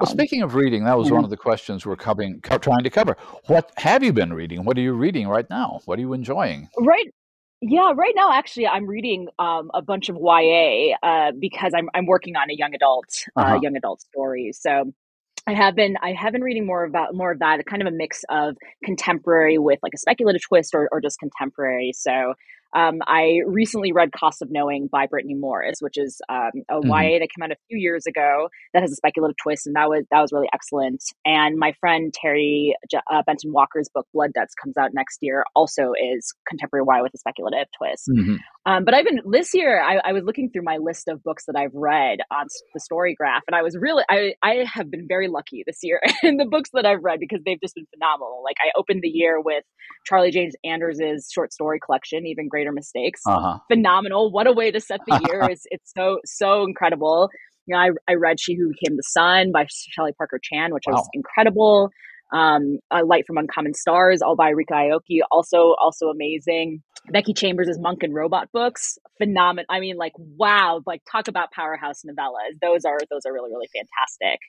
Well, 0.00 0.10
speaking 0.10 0.42
of 0.42 0.54
reading, 0.54 0.84
that 0.84 0.98
was 0.98 1.08
yeah. 1.08 1.14
one 1.14 1.24
of 1.24 1.30
the 1.30 1.36
questions 1.36 1.86
we're 1.86 1.96
covering, 1.96 2.40
co- 2.40 2.58
trying 2.58 2.82
to 2.82 2.90
cover. 2.90 3.16
What 3.46 3.72
have 3.76 4.02
you 4.02 4.12
been 4.12 4.32
reading? 4.32 4.64
What 4.64 4.76
are 4.76 4.80
you 4.80 4.92
reading 4.92 5.28
right 5.28 5.48
now? 5.48 5.80
What 5.84 5.98
are 5.98 6.02
you 6.02 6.12
enjoying? 6.12 6.68
Right. 6.78 7.14
Yeah, 7.60 7.92
right 7.96 8.12
now 8.14 8.32
actually 8.32 8.68
I'm 8.68 8.86
reading 8.86 9.28
um, 9.40 9.70
a 9.74 9.82
bunch 9.82 10.08
of 10.08 10.16
YA 10.16 10.94
uh, 11.02 11.32
because 11.38 11.72
I'm 11.74 11.88
I'm 11.92 12.06
working 12.06 12.36
on 12.36 12.50
a 12.50 12.54
young 12.54 12.72
adult 12.72 13.06
uh, 13.36 13.40
uh-huh. 13.40 13.58
young 13.62 13.76
adult 13.76 14.00
story. 14.00 14.52
So 14.52 14.92
I 15.48 15.54
have 15.54 15.74
been 15.74 15.96
I 16.02 16.12
have 16.12 16.32
been 16.32 16.42
reading 16.42 16.66
more 16.66 16.84
about 16.84 17.14
more 17.14 17.32
of 17.32 17.40
that, 17.40 17.64
kind 17.66 17.82
of 17.82 17.88
a 17.88 17.90
mix 17.90 18.22
of 18.28 18.56
contemporary 18.84 19.58
with 19.58 19.80
like 19.82 19.94
a 19.94 19.98
speculative 19.98 20.42
twist 20.42 20.74
or, 20.74 20.88
or 20.92 21.00
just 21.00 21.18
contemporary. 21.18 21.92
So 21.94 22.34
um, 22.74 22.98
I 23.06 23.40
recently 23.46 23.92
read 23.92 24.10
Cost 24.12 24.42
of 24.42 24.48
Knowing 24.50 24.88
by 24.90 25.06
Brittney 25.06 25.38
Morris, 25.38 25.78
which 25.80 25.96
is 25.96 26.20
um, 26.28 26.50
a 26.68 26.74
mm-hmm. 26.74 26.88
YA 26.88 27.18
that 27.20 27.28
came 27.34 27.42
out 27.42 27.50
a 27.50 27.56
few 27.68 27.78
years 27.78 28.06
ago 28.06 28.48
that 28.74 28.82
has 28.82 28.92
a 28.92 28.96
speculative 28.96 29.36
twist, 29.42 29.66
and 29.66 29.76
that 29.76 29.88
was 29.88 30.04
that 30.10 30.20
was 30.20 30.32
really 30.32 30.48
excellent. 30.52 31.02
And 31.24 31.56
my 31.58 31.72
friend 31.80 32.12
Terry 32.12 32.74
uh, 33.10 33.22
Benton 33.26 33.52
Walker's 33.52 33.88
book 33.92 34.06
Blood 34.12 34.32
Debts 34.34 34.54
comes 34.54 34.76
out 34.76 34.90
next 34.92 35.18
year, 35.22 35.44
also 35.54 35.92
is 35.98 36.34
contemporary 36.48 36.84
YA 36.86 37.02
with 37.02 37.14
a 37.14 37.18
speculative 37.18 37.66
twist. 37.78 38.04
Mm-hmm. 38.08 38.36
Um, 38.66 38.84
but 38.84 38.92
I've 38.92 39.06
been 39.06 39.20
this 39.30 39.54
year. 39.54 39.82
I, 39.82 39.96
I, 40.04 40.12
was 40.12 40.24
looking 40.24 40.50
through 40.50 40.64
my 40.64 40.76
list 40.76 41.08
of 41.08 41.22
books 41.22 41.46
that 41.46 41.56
I've 41.56 41.74
read 41.74 42.18
on 42.30 42.46
the 42.74 42.80
Story 42.80 43.14
Graph, 43.14 43.42
and 43.46 43.56
I 43.56 43.62
was 43.62 43.76
really 43.80 44.02
I 44.10 44.34
I 44.42 44.66
have 44.74 44.90
been 44.90 45.06
very 45.08 45.28
lucky 45.28 45.62
this 45.66 45.78
year 45.82 46.00
in 46.22 46.36
the 46.36 46.44
books 46.44 46.70
that 46.74 46.84
I've 46.84 47.02
read 47.02 47.18
because 47.18 47.40
they've 47.46 47.60
just 47.60 47.74
been 47.74 47.86
phenomenal. 47.94 48.42
Like 48.44 48.56
I 48.60 48.78
opened 48.78 49.00
the 49.02 49.08
year 49.08 49.40
with 49.40 49.64
Charlie 50.04 50.30
Jane 50.30 50.50
Anders's 50.64 51.30
short 51.32 51.52
story 51.52 51.80
collection, 51.80 52.26
Even 52.26 52.48
Greater 52.58 52.72
Mistakes. 52.72 53.20
Uh-huh. 53.24 53.58
Phenomenal! 53.70 54.32
What 54.32 54.48
a 54.48 54.52
way 54.52 54.72
to 54.72 54.80
set 54.80 55.00
the 55.06 55.20
year! 55.28 55.42
it's 55.48 55.62
it's 55.70 55.92
so 55.96 56.18
so 56.24 56.64
incredible. 56.64 57.30
You 57.66 57.74
know, 57.74 57.80
I 57.80 57.90
I 58.08 58.14
read 58.14 58.40
She 58.40 58.56
Who 58.56 58.70
Became 58.70 58.96
the 58.96 59.04
Sun 59.04 59.52
by 59.52 59.66
Shelley 59.70 60.12
Parker 60.18 60.40
Chan, 60.42 60.74
which 60.74 60.84
wow. 60.88 60.94
was 60.94 61.08
incredible 61.12 61.90
um, 62.32 62.78
a 62.90 63.04
Light 63.04 63.26
from 63.26 63.38
Uncommon 63.38 63.74
Stars, 63.74 64.20
all 64.22 64.36
by 64.36 64.52
Ryka 64.52 64.72
Aoki, 64.72 65.20
also 65.30 65.74
also 65.80 66.08
amazing. 66.08 66.82
Becky 67.10 67.32
Chambers' 67.32 67.78
Monk 67.78 68.02
and 68.02 68.14
Robot 68.14 68.48
books, 68.52 68.98
phenomenal. 69.16 69.66
I 69.70 69.80
mean, 69.80 69.96
like 69.96 70.12
wow, 70.16 70.82
like 70.86 71.02
talk 71.10 71.28
about 71.28 71.52
powerhouse 71.52 72.02
novellas. 72.04 72.58
Those 72.60 72.84
are 72.84 72.98
those 73.10 73.22
are 73.26 73.32
really 73.32 73.50
really 73.50 73.68
fantastic. 73.74 74.40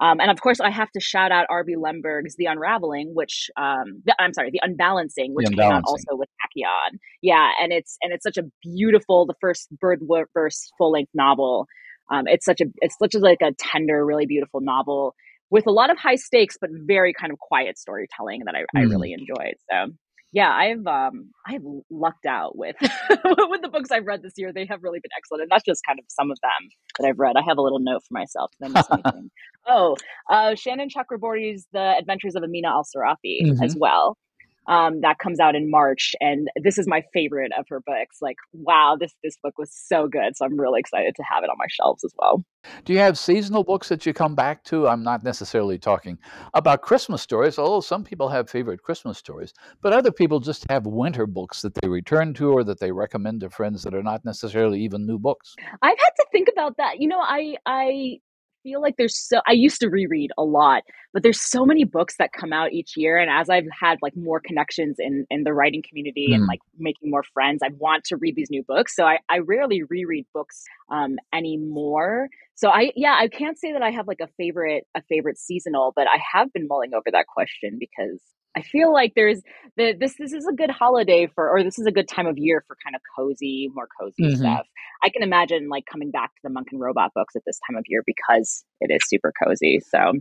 Um, 0.00 0.20
and 0.20 0.30
of 0.30 0.40
course, 0.40 0.60
I 0.60 0.70
have 0.70 0.90
to 0.92 1.00
shout 1.00 1.30
out 1.30 1.46
R.B. 1.48 1.76
Lemberg's 1.76 2.34
The 2.36 2.46
Unraveling, 2.46 3.12
which 3.14 3.48
um, 3.56 4.02
the, 4.04 4.14
I'm 4.18 4.32
sorry, 4.32 4.50
The 4.50 4.60
Unbalancing, 4.62 5.34
which 5.34 5.46
the 5.46 5.52
Unbalancing. 5.52 5.70
came 5.70 5.76
out 5.76 5.84
also 5.86 6.18
with 6.18 6.28
Tachyon. 6.42 6.98
Yeah, 7.22 7.50
and 7.62 7.72
it's 7.72 7.96
and 8.02 8.12
it's 8.12 8.24
such 8.24 8.36
a 8.36 8.42
beautiful, 8.62 9.26
the 9.26 9.34
first 9.40 9.68
bird 9.80 10.00
verse 10.34 10.70
full 10.78 10.92
length 10.92 11.10
novel. 11.14 11.66
Um, 12.12 12.24
it's 12.26 12.44
such 12.44 12.60
a 12.60 12.66
it's 12.80 12.96
such 12.98 13.14
a 13.14 13.18
like 13.18 13.38
a 13.42 13.52
tender, 13.58 14.04
really 14.04 14.26
beautiful 14.26 14.60
novel 14.60 15.14
with 15.54 15.68
a 15.68 15.70
lot 15.70 15.88
of 15.88 15.96
high 15.96 16.16
stakes 16.16 16.56
but 16.60 16.68
very 16.84 17.14
kind 17.14 17.32
of 17.32 17.38
quiet 17.38 17.78
storytelling 17.78 18.42
that 18.44 18.56
I, 18.56 18.62
mm. 18.62 18.64
I 18.74 18.80
really 18.82 19.12
enjoyed. 19.12 19.54
So 19.70 19.92
yeah, 20.32 20.50
I've 20.50 20.84
um 20.88 21.30
I've 21.46 21.62
lucked 21.90 22.26
out 22.26 22.58
with 22.58 22.74
with 22.82 23.62
the 23.62 23.70
books 23.72 23.92
I've 23.92 24.04
read 24.04 24.20
this 24.22 24.32
year. 24.36 24.52
They 24.52 24.66
have 24.66 24.82
really 24.82 24.98
been 24.98 25.12
excellent, 25.16 25.42
and 25.42 25.50
that's 25.52 25.62
just 25.62 25.80
kind 25.86 26.00
of 26.00 26.06
some 26.08 26.32
of 26.32 26.38
them 26.42 26.68
that 26.98 27.06
I've 27.06 27.20
read. 27.20 27.36
I 27.36 27.42
have 27.46 27.56
a 27.56 27.62
little 27.62 27.78
note 27.78 28.02
for 28.02 28.18
myself. 28.18 28.50
oh, 29.68 29.96
uh, 30.28 30.56
Shannon 30.56 30.88
Chakraborty's 30.88 31.68
The 31.72 31.94
Adventures 31.96 32.34
of 32.34 32.42
Amina 32.42 32.66
Al 32.66 32.82
Sirafi 32.82 33.46
mm-hmm. 33.46 33.62
as 33.62 33.76
well 33.76 34.18
um, 34.66 35.00
that 35.00 35.18
comes 35.18 35.40
out 35.40 35.54
in 35.54 35.70
March, 35.70 36.14
and 36.20 36.48
this 36.62 36.78
is 36.78 36.86
my 36.86 37.02
favorite 37.12 37.52
of 37.58 37.66
her 37.68 37.80
books. 37.80 38.18
Like, 38.20 38.36
wow, 38.52 38.96
this 38.98 39.14
this 39.22 39.36
book 39.42 39.58
was 39.58 39.70
so 39.72 40.08
good, 40.08 40.36
so 40.36 40.44
I'm 40.44 40.58
really 40.58 40.80
excited 40.80 41.14
to 41.16 41.22
have 41.22 41.44
it 41.44 41.50
on 41.50 41.56
my 41.58 41.66
shelves 41.68 42.04
as 42.04 42.12
well. 42.18 42.44
Do 42.84 42.92
you 42.92 42.98
have 42.98 43.18
seasonal 43.18 43.62
books 43.62 43.88
that 43.88 44.06
you 44.06 44.14
come 44.14 44.34
back 44.34 44.64
to? 44.64 44.88
I'm 44.88 45.02
not 45.02 45.22
necessarily 45.22 45.78
talking 45.78 46.18
about 46.54 46.82
Christmas 46.82 47.20
stories, 47.20 47.58
although 47.58 47.80
some 47.80 48.04
people 48.04 48.28
have 48.28 48.48
favorite 48.48 48.82
Christmas 48.82 49.18
stories, 49.18 49.52
but 49.82 49.92
other 49.92 50.10
people 50.10 50.40
just 50.40 50.64
have 50.70 50.86
winter 50.86 51.26
books 51.26 51.62
that 51.62 51.74
they 51.74 51.88
return 51.88 52.32
to 52.34 52.52
or 52.52 52.64
that 52.64 52.80
they 52.80 52.92
recommend 52.92 53.40
to 53.40 53.50
friends 53.50 53.82
that 53.82 53.94
are 53.94 54.02
not 54.02 54.24
necessarily 54.24 54.80
even 54.80 55.06
new 55.06 55.18
books. 55.18 55.54
I've 55.82 55.98
had 55.98 56.10
to 56.16 56.26
think 56.32 56.48
about 56.50 56.76
that. 56.78 57.00
You 57.00 57.08
know, 57.08 57.20
I 57.20 57.56
I 57.66 58.18
feel 58.64 58.80
like 58.80 58.96
there's 58.96 59.16
so 59.16 59.40
I 59.46 59.52
used 59.52 59.80
to 59.80 59.88
reread 59.88 60.32
a 60.36 60.42
lot, 60.42 60.82
but 61.12 61.22
there's 61.22 61.40
so 61.40 61.64
many 61.64 61.84
books 61.84 62.16
that 62.18 62.32
come 62.32 62.52
out 62.52 62.72
each 62.72 62.96
year 62.96 63.16
and 63.18 63.30
as 63.30 63.48
I've 63.48 63.68
had 63.78 63.98
like 64.02 64.16
more 64.16 64.40
connections 64.40 64.96
in 64.98 65.24
in 65.30 65.44
the 65.44 65.52
writing 65.52 65.84
community 65.88 66.28
mm. 66.30 66.34
and 66.34 66.42
hmm. 66.42 66.48
like 66.48 66.60
making 66.76 67.10
more 67.10 67.22
friends, 67.22 67.60
I 67.62 67.68
want 67.78 68.02
to 68.06 68.16
read 68.16 68.34
these 68.34 68.50
new 68.50 68.64
books. 68.64 68.96
So 68.96 69.04
I 69.04 69.18
I 69.28 69.38
rarely 69.38 69.84
reread 69.84 70.26
books 70.34 70.64
um 70.90 71.16
anymore. 71.32 72.28
So 72.56 72.70
I 72.70 72.92
yeah, 72.96 73.16
I 73.20 73.28
can't 73.28 73.58
say 73.58 73.72
that 73.72 73.82
I 73.82 73.90
have 73.90 74.08
like 74.08 74.20
a 74.20 74.28
favorite 74.36 74.86
a 74.96 75.02
favorite 75.02 75.38
seasonal, 75.38 75.92
but 75.94 76.08
I 76.08 76.18
have 76.32 76.52
been 76.52 76.66
mulling 76.66 76.94
over 76.94 77.10
that 77.12 77.26
question 77.28 77.76
because 77.78 78.20
I 78.56 78.62
feel 78.62 78.92
like 78.92 79.12
there's 79.16 79.40
the, 79.76 79.94
this 79.98 80.14
this 80.16 80.32
is 80.32 80.46
a 80.46 80.52
good 80.52 80.70
holiday 80.70 81.26
for 81.34 81.50
or 81.50 81.62
this 81.62 81.78
is 81.78 81.86
a 81.86 81.92
good 81.92 82.08
time 82.08 82.26
of 82.26 82.38
year 82.38 82.64
for 82.66 82.76
kind 82.84 82.94
of 82.94 83.02
cozy, 83.16 83.70
more 83.74 83.88
cozy 84.00 84.22
mm-hmm. 84.22 84.36
stuff. 84.36 84.66
I 85.02 85.08
can 85.08 85.22
imagine 85.22 85.68
like 85.68 85.84
coming 85.90 86.10
back 86.10 86.34
to 86.34 86.40
the 86.44 86.50
Monk 86.50 86.68
and 86.72 86.80
Robot 86.80 87.12
books 87.14 87.34
at 87.36 87.42
this 87.46 87.58
time 87.66 87.76
of 87.76 87.84
year 87.88 88.02
because 88.06 88.64
it 88.80 88.94
is 88.94 89.00
super 89.08 89.32
cozy. 89.44 89.80
So 89.80 90.12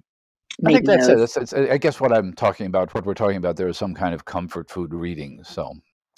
I 0.65 0.73
think 0.73 0.85
that's 0.85 1.07
it. 1.07 1.17
That's, 1.17 1.53
I 1.53 1.77
guess 1.77 1.99
what 1.99 2.11
I'm 2.11 2.33
talking 2.33 2.67
about, 2.67 2.93
what 2.93 3.05
we're 3.05 3.13
talking 3.13 3.37
about, 3.37 3.55
there 3.55 3.67
is 3.67 3.77
some 3.77 3.93
kind 3.93 4.13
of 4.13 4.25
comfort 4.25 4.69
food 4.69 4.93
reading. 4.93 5.43
So, 5.43 5.73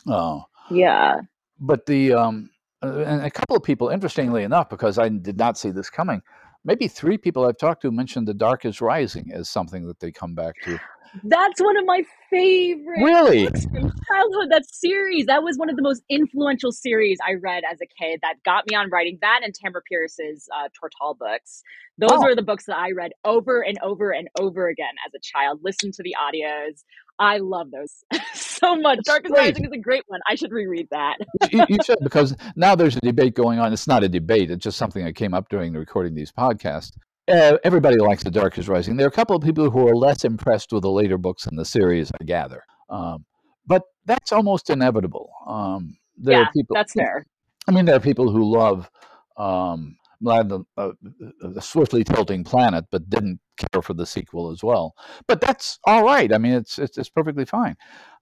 uh, 0.10 0.40
yeah. 0.70 1.16
But 1.60 1.86
the 1.86 2.14
um, 2.14 2.50
uh, 2.84 3.00
and 3.00 3.26
a 3.26 3.32
couple 3.32 3.56
of 3.56 3.64
people, 3.64 3.90
interestingly 3.90 4.44
enough, 4.44 4.70
because 4.70 5.00
I 5.00 5.10
did 5.10 5.38
not 5.38 5.58
see 5.58 5.72
this 5.72 5.90
coming, 5.90 6.22
maybe 6.66 6.88
three 6.88 7.18
people 7.18 7.46
I've 7.46 7.58
talked 7.58 7.84
to 7.84 7.92
mentioned 7.92 8.28
The 8.28 8.34
Dark 8.34 8.66
is 8.66 8.82
Rising 8.82 9.32
as 9.32 9.50
something 9.50 9.88
that 9.88 10.00
they 10.00 10.12
come 10.12 10.36
back 10.36 10.56
to. 10.64 10.80
That's 11.24 11.62
one 11.62 11.78
of 11.78 11.86
my 11.86 12.04
favorite 12.30 13.02
really 13.02 13.46
books 13.46 13.64
from 13.64 13.94
childhood. 14.12 14.50
That 14.50 14.66
series 14.70 15.28
that 15.28 15.44
was 15.44 15.58
one 15.58 15.70
of 15.70 15.78
the 15.78 15.82
most 15.82 16.04
influential 16.10 16.74
series 16.74 17.18
I 17.26 17.36
read 17.36 17.64
as 17.72 17.80
a 17.82 17.86
kid. 17.86 18.20
That 18.22 18.36
got 18.44 18.66
me 18.70 18.76
on 18.76 18.90
writing. 18.90 19.18
That 19.22 19.40
and 19.44 19.54
Tamora 19.54 19.82
Pierce's 19.90 20.50
uh, 20.54 20.68
Tortall 20.70 21.18
books. 21.18 21.64
Those 21.98 22.12
oh. 22.12 22.22
were 22.22 22.36
the 22.36 22.42
books 22.42 22.66
that 22.66 22.78
I 22.78 22.92
read 22.92 23.12
over 23.24 23.62
and 23.62 23.78
over 23.82 24.12
and 24.12 24.28
over 24.38 24.68
again 24.68 24.94
as 25.06 25.14
a 25.16 25.20
child. 25.22 25.62
Listened 25.64 25.94
to 25.94 26.04
the 26.04 26.16
audios. 26.20 26.84
I 27.18 27.38
love 27.38 27.72
those 27.72 28.04
so 28.34 28.76
much. 28.76 28.98
That's 28.98 29.08
Dark 29.08 29.26
is 29.26 29.32
Rising 29.32 29.66
is 29.66 29.72
a 29.72 29.78
great 29.78 30.04
one. 30.08 30.20
I 30.28 30.36
should 30.36 30.52
reread 30.52 30.88
that. 30.92 31.18
you, 31.52 31.66
you, 31.70 31.78
should 31.86 32.00
because 32.04 32.36
now 32.56 32.76
there's 32.76 32.98
a 32.98 33.02
debate 33.02 33.36
going 33.36 33.60
on. 33.60 33.72
It's 33.72 33.88
not 33.88 34.04
a 34.04 34.10
debate. 34.10 34.52
It's 34.52 34.64
just 34.64 34.78
something 34.78 35.04
that 35.06 35.16
came 35.16 35.34
up 35.34 35.50
during 35.50 35.74
the 35.74 35.80
recording 35.80 36.14
of 36.14 36.18
these 36.18 36.32
podcasts 36.32 36.92
uh, 37.28 37.58
everybody 37.64 37.98
likes 37.98 38.24
The 38.24 38.32
Dark 38.32 38.58
is 38.58 38.70
Rising. 38.70 38.98
There 38.98 39.06
are 39.06 39.10
a 39.10 39.12
couple 39.12 39.36
of 39.36 39.44
people 39.44 39.70
who 39.70 39.88
are 39.88 39.96
less 39.96 40.24
impressed 40.24 40.72
with 40.72 40.84
the 40.84 40.92
later 40.92 41.18
books 41.18 41.48
in 41.48 41.56
the 41.56 41.66
series, 41.66 42.12
I 42.20 42.24
gather. 42.24 42.64
Um, 42.90 43.26
but 43.66 43.84
that's 44.06 44.32
almost 44.32 44.70
inevitable. 44.70 45.32
Um, 45.48 45.98
there 46.18 46.40
yeah, 46.40 46.44
are 46.44 46.52
people, 46.54 46.76
that's 46.76 46.94
fair. 46.94 47.26
I 47.68 47.72
mean, 47.72 47.86
there 47.86 47.96
are 47.96 48.02
people 48.02 48.32
who 48.32 48.52
love 48.52 48.90
um, 49.38 49.98
the, 50.22 50.64
uh, 50.78 50.92
swiftly 51.60 52.04
tilting 52.04 52.44
planet, 52.44 52.86
but 52.92 53.10
didn't 53.10 53.40
care 53.72 53.82
for 53.82 53.94
the 53.94 54.06
sequel 54.06 54.52
as 54.52 54.64
well. 54.64 54.94
But 55.28 55.42
that's 55.42 55.80
all 55.86 56.04
right. 56.04 56.34
I 56.34 56.38
mean, 56.38 56.54
it's 56.54 56.78
it's, 56.80 56.98
it's 56.98 57.10
perfectly 57.10 57.46
fine. 57.46 57.76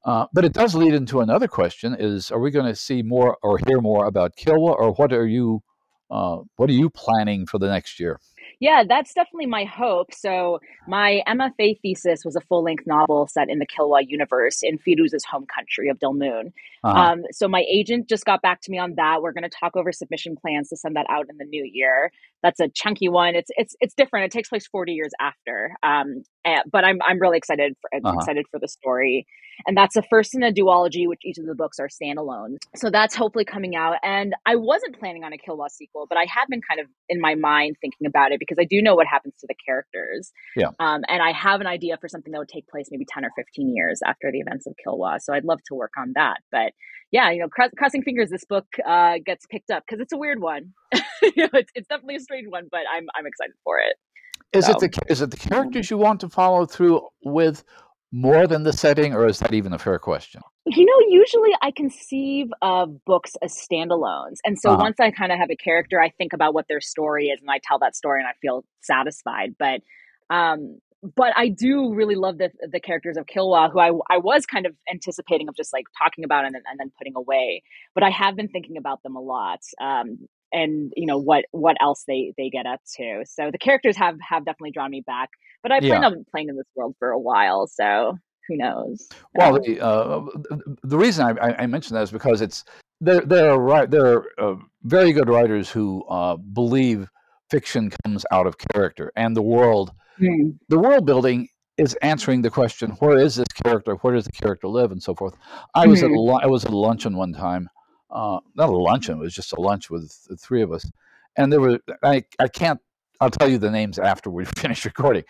Uh, 0.06 0.26
but 0.34 0.44
it 0.46 0.54
does 0.54 0.76
lead 0.76 0.94
into 0.94 1.22
another 1.22 1.48
question: 1.48 1.96
Is 1.98 2.32
are 2.32 2.40
we 2.40 2.52
going 2.52 2.66
to 2.66 2.76
see 2.76 3.02
more 3.02 3.38
or 3.42 3.60
hear 3.68 3.82
more 3.82 4.06
about 4.06 4.36
Qilwa, 4.36 4.78
or 4.78 4.94
what 4.94 5.14
are 5.14 5.28
you 5.28 5.62
uh, 6.10 6.38
what 6.58 6.70
are 6.70 6.74
you 6.74 6.90
planning 6.90 7.46
for 7.46 7.58
the 7.58 7.68
next 7.68 8.00
year? 8.00 8.20
Yeah, 8.60 8.84
that's 8.88 9.14
definitely 9.14 9.48
my 9.48 9.66
hope. 9.66 10.14
So, 10.14 10.60
my 10.88 11.22
MFA 11.28 11.80
thesis 11.82 12.24
was 12.26 12.36
a 12.36 12.42
full 12.42 12.64
length 12.64 12.86
novel 12.86 13.28
set 13.28 13.50
in 13.50 13.60
the 13.60 13.68
Qilwa 13.68 14.04
universe 14.08 14.62
in 14.64 14.78
Firuz's 14.78 15.26
home 15.26 15.46
country 15.46 15.90
of 15.90 16.00
Dilmun. 16.00 16.54
Uh-huh. 16.84 17.00
Um, 17.00 17.24
so, 17.32 17.48
my 17.48 17.64
agent 17.70 18.10
just 18.10 18.26
got 18.26 18.42
back 18.42 18.62
to 18.62 18.72
me 18.72 18.78
on 18.78 18.96
that. 18.96 19.22
We're 19.22 19.34
going 19.34 19.44
to 19.44 19.50
talk 19.50 19.76
over 19.76 19.92
submission 19.92 20.36
plans 20.36 20.70
to 20.70 20.78
send 20.78 20.96
that 20.96 21.06
out 21.10 21.28
in 21.30 21.38
the 21.38 21.46
new 21.46 21.70
year. 21.72 22.12
That's 22.42 22.60
a 22.60 22.70
chunky 22.70 23.10
one. 23.10 23.36
It's 23.36 23.52
it's 23.58 23.76
it's 23.80 23.94
different. 23.94 24.26
It 24.26 24.32
takes 24.32 24.50
place 24.50 24.68
40 24.68 24.94
years 24.94 25.12
after. 25.20 25.76
Um, 25.84 26.24
and, 26.46 26.64
but 26.72 26.84
I'm 26.84 27.00
I'm 27.08 27.20
really 27.20 27.38
excited 27.38 27.76
for 27.82 27.90
uh-huh. 27.96 28.18
excited 28.20 28.46
for 28.52 28.60
the 28.60 28.68
story. 28.68 29.26
And 29.68 29.78
that's 29.78 29.96
the 29.96 30.04
first 30.04 30.36
in 30.36 30.44
a 30.44 30.52
duology, 30.52 31.08
which 31.08 31.22
each 31.24 31.38
of 31.38 31.46
the 31.46 31.56
books 31.56 31.80
are 31.80 31.88
standalone. 31.88 32.58
So 32.76 32.90
that's 32.90 33.16
hopefully 33.16 33.46
coming 33.46 33.76
out. 33.76 33.98
And 34.04 34.34
I 34.46 34.56
wasn't 34.56 35.00
planning 35.00 35.24
on 35.24 35.32
a 35.32 35.38
Qilwa 35.38 35.70
sequel, 35.70 36.06
but 36.10 36.18
I 36.18 36.26
have 36.28 36.48
been 36.50 36.62
kind 36.68 36.80
of 36.80 36.88
in 37.08 37.22
my 37.22 37.36
mind 37.36 37.78
thinking 37.80 38.08
about 38.08 38.32
it 38.32 38.40
because 38.40 38.58
I 38.60 38.66
do 38.66 38.82
know 38.82 38.96
what 38.96 39.08
happens 39.08 39.36
to 39.42 39.48
the 39.48 39.56
characters. 39.66 40.32
Yeah. 40.56 40.70
Um, 40.80 41.04
and 41.08 41.22
I 41.22 41.32
have 41.32 41.62
an 41.62 41.68
idea 41.68 41.98
for 42.02 42.08
something 42.08 42.32
that 42.32 42.40
would 42.40 42.50
take 42.50 42.68
place 42.68 42.88
maybe 42.92 43.06
10 43.08 43.26
or 43.26 43.32
15 43.36 43.74
years 43.76 44.00
after 44.06 44.32
the 44.32 44.40
events 44.40 44.66
of 44.66 44.74
Qilwa. 44.86 45.20
So 45.22 45.34
I'd 45.34 45.46
love 45.46 45.60
to 45.68 45.76
work 45.76 45.94
on 45.98 46.14
that. 46.16 46.38
But 46.52 46.74
yeah, 47.12 47.30
you 47.32 47.40
know, 47.40 47.48
cross, 47.48 47.70
crossing 47.78 48.02
fingers 48.02 48.30
this 48.30 48.46
book 48.46 48.66
uh, 48.86 49.16
gets 49.24 49.46
picked 49.46 49.70
up 49.70 49.84
because 49.88 50.02
it's 50.02 50.14
a 50.14 50.18
weird 50.18 50.42
one. 50.42 50.74
you 50.94 51.44
know, 51.44 51.50
it's, 51.54 51.72
it's 51.76 51.88
definitely 51.88 52.16
a 52.16 52.22
strange 52.22 52.48
one, 52.50 52.68
but 52.72 52.82
I'm, 52.92 53.06
I'm 53.16 53.28
excited 53.28 53.54
for 53.64 53.78
it. 53.78 53.96
Is 54.54 54.70
it 54.70 54.80
the 54.80 54.90
is 55.08 55.22
it 55.22 55.32
the 55.32 55.38
characters 55.38 55.90
you 55.90 55.98
want 55.98 56.20
to 56.22 56.30
follow 56.30 56.66
through 56.66 57.02
with, 57.24 57.64
more 58.14 58.46
than 58.46 58.62
the 58.62 58.72
setting, 58.72 59.14
or 59.14 59.26
is 59.26 59.40
that 59.40 59.54
even 59.54 59.74
a 59.74 59.80
fair 59.80 59.98
question? 59.98 60.40
You 60.68 60.86
know, 60.86 61.08
usually 61.10 61.50
I 61.62 61.72
conceive 61.72 62.48
of 62.62 63.04
books 63.06 63.32
as 63.42 63.54
standalones. 63.54 64.38
And 64.46 64.58
so 64.58 64.70
uh-huh. 64.70 64.84
once 64.84 65.00
I 65.00 65.10
kind 65.10 65.32
of 65.32 65.40
have 65.40 65.50
a 65.50 65.56
character, 65.56 66.00
I 66.00 66.10
think 66.10 66.32
about 66.32 66.54
what 66.54 66.68
their 66.70 66.80
story 66.80 67.28
is 67.28 67.42
and 67.42 67.50
I 67.50 67.60
tell 67.64 67.80
that 67.80 67.96
story 67.96 68.22
and 68.22 68.28
I 68.28 68.34
feel 68.40 68.64
satisfied. 68.82 69.56
But 69.58 69.82
um 70.30 70.78
but 71.16 71.34
I 71.36 71.50
do 71.50 71.94
really 71.94 72.16
love 72.16 72.38
the 72.38 72.52
the 72.72 72.80
characters 72.80 73.18
of 73.18 73.26
Qilwa, 73.26 73.72
who 73.72 73.80
I 73.80 73.92
I 74.10 74.20
was 74.20 74.46
kind 74.46 74.66
of 74.66 74.74
anticipating 74.90 75.50
of 75.50 75.56
just 75.56 75.74
like 75.74 75.86
talking 75.98 76.24
about 76.24 76.46
and, 76.46 76.54
then 76.54 76.62
and 76.70 76.80
then 76.80 76.92
putting 76.98 77.14
away. 77.18 77.64
But 77.96 78.04
I 78.04 78.12
have 78.12 78.36
been 78.36 78.48
thinking 78.48 78.78
about 78.78 79.02
them 79.04 79.16
a 79.16 79.22
lot. 79.22 79.60
Um, 79.82 80.30
and 80.54 80.94
you 80.96 81.06
know 81.06 81.18
what 81.18 81.46
what 81.52 81.76
else 81.82 82.04
they 82.08 82.34
they 82.38 82.50
get 82.50 82.66
up 82.66 82.80
to. 82.98 83.24
So 83.26 83.50
the 83.52 83.58
characters 83.58 83.98
have 83.98 84.16
have 84.28 84.46
definitely 84.46 84.72
drawn 84.72 84.92
me 84.92 85.04
back. 85.06 85.30
But 85.62 85.72
I 85.72 85.80
plan 85.80 86.02
yeah. 86.02 86.08
on 86.08 86.26
playing 86.32 86.50
in 86.50 86.58
this 86.58 86.68
world 86.76 86.96
for 87.00 87.12
a 87.12 87.20
while, 87.20 87.68
so 87.68 88.18
who 88.48 88.58
knows? 88.58 89.08
Well, 89.36 89.60
the, 89.60 89.80
uh, 89.80 90.22
the 90.84 90.98
reason 90.98 91.38
I, 91.42 91.56
I 91.60 91.66
mention 91.68 91.96
that 91.96 92.04
is 92.04 92.12
because 92.12 92.42
it's 92.42 92.64
there. 93.00 93.22
There 93.22 93.52
are 93.52 93.88
there 93.88 94.06
are 94.06 94.26
uh, 94.38 94.56
very 94.84 95.14
good 95.14 95.30
writers 95.30 95.70
who 95.70 96.04
uh, 96.06 96.36
believe 96.36 97.08
fiction 97.50 97.92
comes 98.04 98.26
out 98.32 98.48
of 98.48 98.58
character, 98.74 99.12
and 99.16 99.36
the 99.36 99.42
world, 99.42 99.92
mm. 100.20 100.58
the 100.70 100.80
world 100.80 101.06
building 101.06 101.48
is 101.78 101.96
answering 102.02 102.42
the 102.42 102.50
question: 102.50 102.92
Where 103.00 103.18
is 103.18 103.36
this 103.36 103.48
character? 103.64 103.96
Where 103.96 104.16
does 104.16 104.26
the 104.26 104.32
character 104.32 104.68
live, 104.68 104.92
and 104.92 105.02
so 105.02 105.16
forth. 105.16 105.36
I 105.74 105.88
was 105.88 106.02
mm-hmm. 106.02 106.14
at 106.14 106.42
a, 106.42 106.46
I 106.46 106.48
was 106.48 106.66
at 106.66 106.72
luncheon 106.72 107.16
one 107.16 107.34
time, 107.34 107.70
uh, 108.14 108.40
not 108.56 108.70
a 108.70 108.78
luncheon; 108.78 109.18
it 109.18 109.22
was 109.22 109.34
just 109.34 109.54
a 109.54 109.60
lunch 109.60 109.90
with 109.90 110.24
the 110.30 110.38
three 110.38 110.62
of 110.62 110.72
us, 110.72 110.90
and 111.38 111.52
there 111.52 111.60
were 111.60 111.80
I 112.04 112.24
I 112.40 112.48
can't 112.48 112.80
I'll 113.20 113.30
tell 113.30 113.50
you 113.50 113.58
the 113.58 113.72
names 113.72 114.00
after 114.00 114.30
we 114.30 114.46
finish 114.58 114.86
recording. 114.86 115.24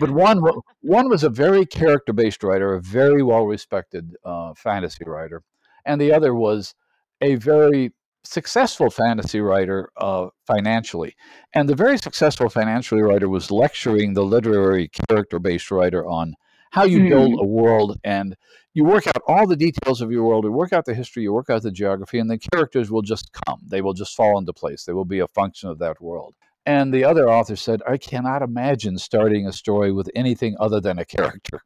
But 0.00 0.10
one 0.10 0.42
one 0.80 1.08
was 1.08 1.24
a 1.24 1.30
very 1.30 1.66
character 1.66 2.12
based 2.12 2.42
writer, 2.42 2.74
a 2.74 2.80
very 2.80 3.22
well 3.22 3.44
respected 3.44 4.14
uh, 4.24 4.54
fantasy 4.54 5.04
writer, 5.04 5.42
and 5.84 6.00
the 6.00 6.12
other 6.12 6.34
was 6.34 6.74
a 7.20 7.34
very 7.36 7.92
successful 8.24 8.90
fantasy 8.90 9.40
writer 9.40 9.90
uh, 9.96 10.28
financially. 10.46 11.14
And 11.54 11.68
the 11.68 11.74
very 11.74 11.98
successful 11.98 12.48
financially 12.48 13.02
writer 13.02 13.28
was 13.28 13.50
lecturing 13.50 14.12
the 14.12 14.24
literary 14.24 14.90
character 15.08 15.38
based 15.38 15.70
writer 15.70 16.06
on 16.06 16.34
how 16.70 16.84
you 16.84 17.00
mm. 17.00 17.08
build 17.08 17.40
a 17.40 17.46
world 17.46 17.98
and 18.04 18.36
you 18.74 18.84
work 18.84 19.06
out 19.06 19.20
all 19.26 19.46
the 19.46 19.56
details 19.56 20.00
of 20.00 20.12
your 20.12 20.24
world, 20.24 20.44
you 20.44 20.52
work 20.52 20.72
out 20.72 20.84
the 20.84 20.94
history, 20.94 21.22
you 21.22 21.32
work 21.32 21.50
out 21.50 21.62
the 21.62 21.72
geography, 21.72 22.18
and 22.18 22.30
the 22.30 22.38
characters 22.38 22.90
will 22.90 23.02
just 23.02 23.30
come. 23.46 23.60
They 23.66 23.80
will 23.80 23.94
just 23.94 24.14
fall 24.14 24.38
into 24.38 24.52
place. 24.52 24.84
They 24.84 24.92
will 24.92 25.04
be 25.04 25.18
a 25.18 25.28
function 25.28 25.68
of 25.68 25.78
that 25.80 26.00
world. 26.00 26.34
And 26.68 26.92
the 26.92 27.02
other 27.02 27.30
author 27.30 27.56
said, 27.56 27.80
I 27.88 27.96
cannot 27.96 28.42
imagine 28.42 28.98
starting 28.98 29.46
a 29.46 29.54
story 29.54 29.90
with 29.90 30.10
anything 30.14 30.54
other 30.60 30.82
than 30.82 30.98
a 30.98 31.04
character. 31.06 31.62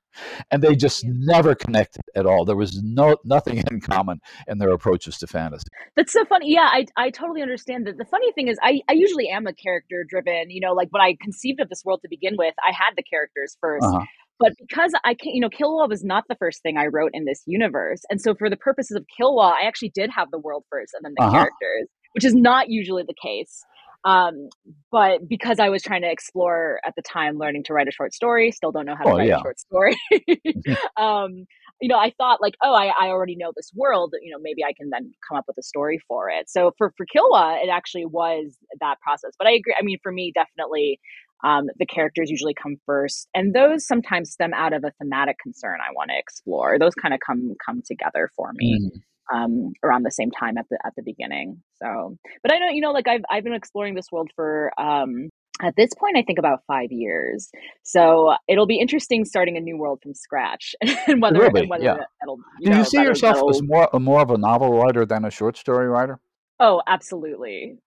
And 0.52 0.62
they 0.62 0.76
just 0.76 1.04
never 1.04 1.56
connected 1.56 2.02
at 2.14 2.24
all. 2.24 2.44
There 2.44 2.54
was 2.54 2.80
no 2.84 3.16
nothing 3.24 3.64
in 3.68 3.80
common 3.80 4.20
in 4.46 4.58
their 4.58 4.70
approaches 4.70 5.18
to 5.18 5.26
fantasy. 5.26 5.66
That's 5.96 6.12
so 6.12 6.24
funny. 6.26 6.52
Yeah, 6.52 6.68
I, 6.70 6.86
I 6.96 7.10
totally 7.10 7.42
understand 7.42 7.88
that. 7.88 7.98
The 7.98 8.04
funny 8.04 8.30
thing 8.32 8.46
is 8.46 8.58
I, 8.62 8.82
I 8.88 8.92
usually 8.92 9.28
am 9.28 9.48
a 9.48 9.52
character 9.52 10.04
driven, 10.08 10.50
you 10.50 10.60
know, 10.60 10.72
like 10.72 10.88
when 10.90 11.02
I 11.02 11.16
conceived 11.20 11.60
of 11.60 11.68
this 11.68 11.82
world 11.84 12.02
to 12.02 12.08
begin 12.08 12.36
with, 12.38 12.54
I 12.64 12.70
had 12.70 12.90
the 12.96 13.02
characters 13.02 13.56
1st 13.64 13.82
uh-huh. 13.82 14.04
But 14.42 14.54
because 14.58 14.92
I 15.04 15.14
can't, 15.14 15.34
you 15.34 15.40
know, 15.40 15.48
Qilwa 15.48 15.88
was 15.88 16.02
not 16.02 16.24
the 16.28 16.34
first 16.34 16.62
thing 16.62 16.76
I 16.76 16.86
wrote 16.86 17.12
in 17.14 17.24
this 17.24 17.42
universe, 17.46 18.00
and 18.10 18.20
so 18.20 18.34
for 18.34 18.50
the 18.50 18.56
purposes 18.56 18.96
of 18.96 19.06
Qilwa, 19.18 19.52
I 19.52 19.66
actually 19.66 19.92
did 19.94 20.10
have 20.10 20.30
the 20.32 20.38
world 20.38 20.64
first 20.68 20.94
and 20.94 21.04
then 21.04 21.14
the 21.16 21.22
uh-huh. 21.22 21.32
characters, 21.32 21.88
which 22.14 22.24
is 22.24 22.34
not 22.34 22.68
usually 22.68 23.04
the 23.06 23.14
case. 23.22 23.62
Um, 24.04 24.48
but 24.90 25.28
because 25.28 25.60
I 25.60 25.68
was 25.68 25.82
trying 25.82 26.02
to 26.02 26.10
explore 26.10 26.80
at 26.84 26.94
the 26.96 27.02
time 27.02 27.38
learning 27.38 27.62
to 27.64 27.72
write 27.72 27.86
a 27.86 27.92
short 27.92 28.12
story, 28.12 28.50
still 28.50 28.72
don't 28.72 28.84
know 28.84 28.96
how 28.96 29.04
to 29.04 29.10
oh, 29.10 29.16
write 29.16 29.28
yeah. 29.28 29.36
a 29.36 29.42
short 29.42 29.60
story. 29.60 29.96
um, 30.96 31.46
you 31.80 31.88
know, 31.88 31.98
I 31.98 32.12
thought 32.18 32.40
like, 32.40 32.54
oh, 32.62 32.74
I, 32.74 32.86
I 33.00 33.08
already 33.08 33.36
know 33.36 33.52
this 33.54 33.70
world. 33.74 34.14
You 34.20 34.32
know, 34.32 34.38
maybe 34.40 34.64
I 34.64 34.72
can 34.72 34.90
then 34.90 35.12
come 35.28 35.38
up 35.38 35.44
with 35.46 35.56
a 35.58 35.62
story 35.62 36.00
for 36.08 36.30
it. 36.30 36.50
So 36.50 36.72
for 36.78 36.92
for 36.96 37.06
Qilwa, 37.06 37.62
it 37.62 37.68
actually 37.68 38.06
was 38.06 38.56
that 38.80 39.00
process. 39.00 39.32
But 39.38 39.46
I 39.46 39.52
agree. 39.52 39.74
I 39.78 39.84
mean, 39.84 39.98
for 40.02 40.10
me, 40.10 40.32
definitely, 40.34 41.00
um, 41.42 41.66
the 41.78 41.86
characters 41.86 42.30
usually 42.30 42.54
come 42.54 42.76
first, 42.86 43.28
and 43.34 43.54
those 43.54 43.86
sometimes 43.86 44.30
stem 44.32 44.52
out 44.54 44.72
of 44.72 44.84
a 44.84 44.92
thematic 44.98 45.36
concern 45.42 45.78
I 45.80 45.92
want 45.94 46.10
to 46.10 46.18
explore. 46.18 46.78
Those 46.78 46.94
kind 46.94 47.14
of 47.14 47.20
come 47.26 47.54
come 47.64 47.82
together 47.86 48.30
for 48.36 48.52
me. 48.54 48.78
Mm 48.94 49.00
um, 49.32 49.72
around 49.84 50.02
the 50.04 50.10
same 50.10 50.30
time 50.30 50.58
at 50.58 50.66
the 50.70 50.78
at 50.84 50.92
the 50.96 51.02
beginning. 51.02 51.62
So, 51.80 52.16
but 52.42 52.52
I 52.52 52.58
know 52.58 52.68
you 52.70 52.80
know 52.80 52.92
like 52.92 53.06
I've 53.08 53.22
I've 53.30 53.44
been 53.44 53.54
exploring 53.54 53.94
this 53.94 54.06
world 54.10 54.30
for 54.34 54.72
um, 54.78 55.28
At 55.62 55.74
this 55.76 55.90
point, 55.94 56.16
I 56.16 56.22
think 56.22 56.38
about 56.38 56.60
five 56.66 56.90
years. 56.90 57.48
So 57.84 58.34
it'll 58.48 58.66
be 58.66 58.78
interesting 58.80 59.24
starting 59.24 59.56
a 59.56 59.60
new 59.60 59.78
world 59.78 60.00
from 60.02 60.12
scratch, 60.14 60.74
and 61.06 61.22
whether, 61.22 61.38
Really? 61.38 61.60
and 61.62 61.70
whether 61.70 61.84
Yeah. 61.84 61.94
that- 61.94 62.08
that'll. 62.20 62.38
You 62.60 62.66
Do 62.66 62.70
know, 62.72 62.78
you 62.78 62.84
see 62.84 63.02
yourself 63.02 63.38
as 63.48 63.62
more 63.62 63.88
more 64.00 64.20
of 64.20 64.30
a 64.30 64.38
novel 64.38 64.70
writer 64.72 65.06
than 65.06 65.24
a 65.24 65.30
short 65.30 65.56
story 65.56 65.86
writer? 65.88 66.18
Oh, 66.58 66.82
absolutely, 66.86 67.78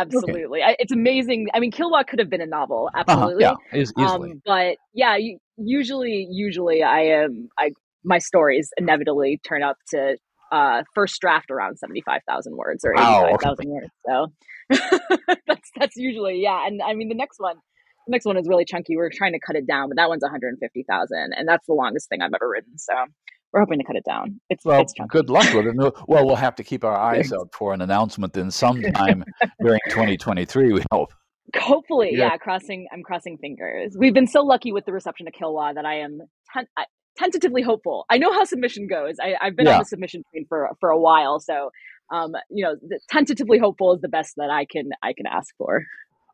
absolutely. 0.00 0.62
I, 0.62 0.76
it's 0.78 0.92
amazing. 0.92 1.48
I 1.54 1.60
mean, 1.60 1.70
Qilwa 1.72 2.06
could 2.06 2.18
have 2.18 2.30
been 2.30 2.40
a 2.40 2.46
novel, 2.46 2.88
Uh-huh. 2.94 3.04
absolutely. 3.08 3.42
Yeah, 3.44 3.54
eas- 3.74 3.92
easily. 3.98 4.32
Um, 4.32 4.42
but 4.44 4.76
yeah, 4.94 5.16
you, 5.16 5.38
usually, 5.58 6.26
usually 6.30 6.82
I 6.82 7.00
am. 7.22 7.48
I 7.58 7.70
my 8.04 8.18
stories 8.18 8.70
inevitably 8.78 9.40
turn 9.46 9.62
up 9.62 9.76
to 9.90 10.16
uh, 10.50 10.82
first 10.94 11.20
draft 11.20 11.50
around 11.50 11.78
seventy 11.78 12.02
five 12.02 12.20
thousand 12.28 12.56
words 12.56 12.84
or 12.84 12.94
eighty 12.94 13.02
Wow, 13.02 13.30
okay. 13.34 13.48
words. 13.66 13.90
So 14.06 14.26
that's 15.46 15.70
that's 15.78 15.96
usually 15.96 16.40
yeah. 16.42 16.66
And 16.66 16.80
I 16.82 16.94
mean, 16.94 17.08
the 17.08 17.14
next 17.14 17.38
one, 17.38 17.56
the 18.06 18.10
next 18.10 18.24
one 18.24 18.36
is 18.36 18.46
really 18.48 18.64
chunky. 18.64 18.96
We're 18.96 19.10
trying 19.10 19.32
to 19.32 19.40
cut 19.46 19.56
it 19.56 19.66
down, 19.66 19.88
but 19.88 19.96
that 19.96 20.08
one's 20.08 20.22
one 20.22 20.30
hundred 20.30 20.56
fifty 20.60 20.84
thousand, 20.88 21.32
and 21.36 21.46
that's 21.48 21.66
the 21.66 21.74
longest 21.74 22.08
thing 22.08 22.22
I've 22.22 22.34
ever 22.34 22.48
written. 22.48 22.76
So 22.78 22.92
we're 23.52 23.60
hoping 23.60 23.78
to 23.78 23.84
cut 23.84 23.96
it 23.96 24.04
down. 24.04 24.40
It's 24.50 24.64
Well, 24.64 24.80
it's 24.80 24.94
good 25.08 25.28
luck 25.28 25.52
with 25.54 25.66
it. 25.66 25.76
Well, 25.76 26.26
we'll 26.26 26.36
have 26.36 26.54
to 26.56 26.64
keep 26.64 26.84
our 26.84 26.96
eyes 26.96 27.32
out 27.32 27.48
for 27.52 27.74
an 27.74 27.82
announcement 27.82 28.36
in 28.36 28.50
sometime 28.50 29.24
during 29.60 29.80
2023. 29.90 30.72
We 30.72 30.82
hope. 30.90 31.12
Hopefully, 31.56 32.10
Yeah. 32.12 32.30
yeah. 32.30 32.36
Crossing, 32.38 32.86
I'm 32.92 33.02
crossing 33.02 33.36
fingers. 33.38 33.94
We've 33.98 34.14
been 34.14 34.26
so 34.26 34.42
lucky 34.42 34.72
with 34.72 34.86
the 34.86 34.92
reception 34.92 35.26
to 35.26 35.32
Qilwa 35.32 35.74
that 35.74 35.84
I 35.84 35.96
am 35.98 36.20
ten- 36.54 36.66
I, 36.78 36.86
tentatively 37.18 37.60
hopeful. 37.62 38.06
I 38.08 38.16
know 38.16 38.32
how 38.32 38.44
submission 38.44 38.86
goes. 38.86 39.16
I, 39.20 39.34
I've 39.40 39.54
been 39.56 39.66
Yeah. 39.66 39.74
on 39.74 39.78
the 39.80 39.84
submission 39.84 40.22
train 40.30 40.46
for 40.48 40.70
for 40.80 40.88
a 40.90 40.98
while, 40.98 41.40
so 41.40 41.70
um, 42.10 42.32
you 42.50 42.64
know, 42.64 42.76
the, 42.80 43.00
tentatively 43.10 43.58
hopeful 43.58 43.94
is 43.94 44.00
the 44.00 44.08
best 44.08 44.34
that 44.36 44.50
I 44.50 44.64
can 44.64 44.90
I 45.02 45.12
can 45.12 45.26
ask 45.26 45.54
for. 45.58 45.84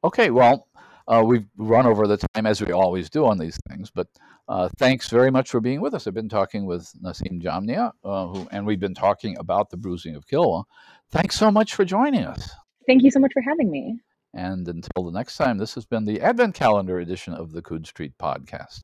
Okay, 0.05 0.31
well, 0.31 0.69
uh, 1.09 1.23
we've 1.25 1.47
run 1.57 1.87
over 1.87 2.07
the 2.07 2.19
time 2.19 2.47
as 2.47 2.61
we 2.61 2.73
always 2.73 3.09
do 3.09 3.25
on 3.25 3.39
these 3.39 3.59
things, 3.69 3.91
but 3.91 4.07
uh, 4.49 4.69
thanks 4.79 5.09
very 5.09 5.31
much 5.31 5.51
for 5.51 5.61
being 5.61 5.81
with 5.81 5.95
us. 5.95 6.07
I've 6.07 6.15
been 6.15 6.29
talking 6.29 6.67
with 6.67 6.91
Naseem 7.03 7.43
Jamnia, 7.43 7.93
uh, 8.05 8.27
who, 8.27 8.47
and 8.53 8.67
we've 8.67 8.79
been 8.79 8.95
talking 8.95 9.37
about 9.39 9.71
the 9.71 9.77
bruising 9.79 10.15
of 10.15 10.27
Qilwa. 10.27 10.65
Thanks 11.11 11.37
so 11.37 11.51
much 11.51 11.75
for 11.75 11.85
joining 11.85 12.25
us. 12.25 12.51
Thank 12.87 13.03
you 13.03 13.11
so 13.11 13.21
much 13.21 13.33
for 13.33 13.43
having 13.43 13.71
me. 13.71 13.99
And 14.35 14.69
until 14.69 15.05
the 15.05 15.13
next 15.13 15.39
time, 15.39 15.57
this 15.57 15.75
has 15.75 15.87
been 15.87 16.05
the 16.05 16.21
Advent 16.21 16.55
Calendar 16.55 16.99
edition 16.99 17.33
of 17.33 17.53
the 17.53 17.63
Coode 17.63 17.87
Street 17.87 18.13
Podcast. 18.21 18.83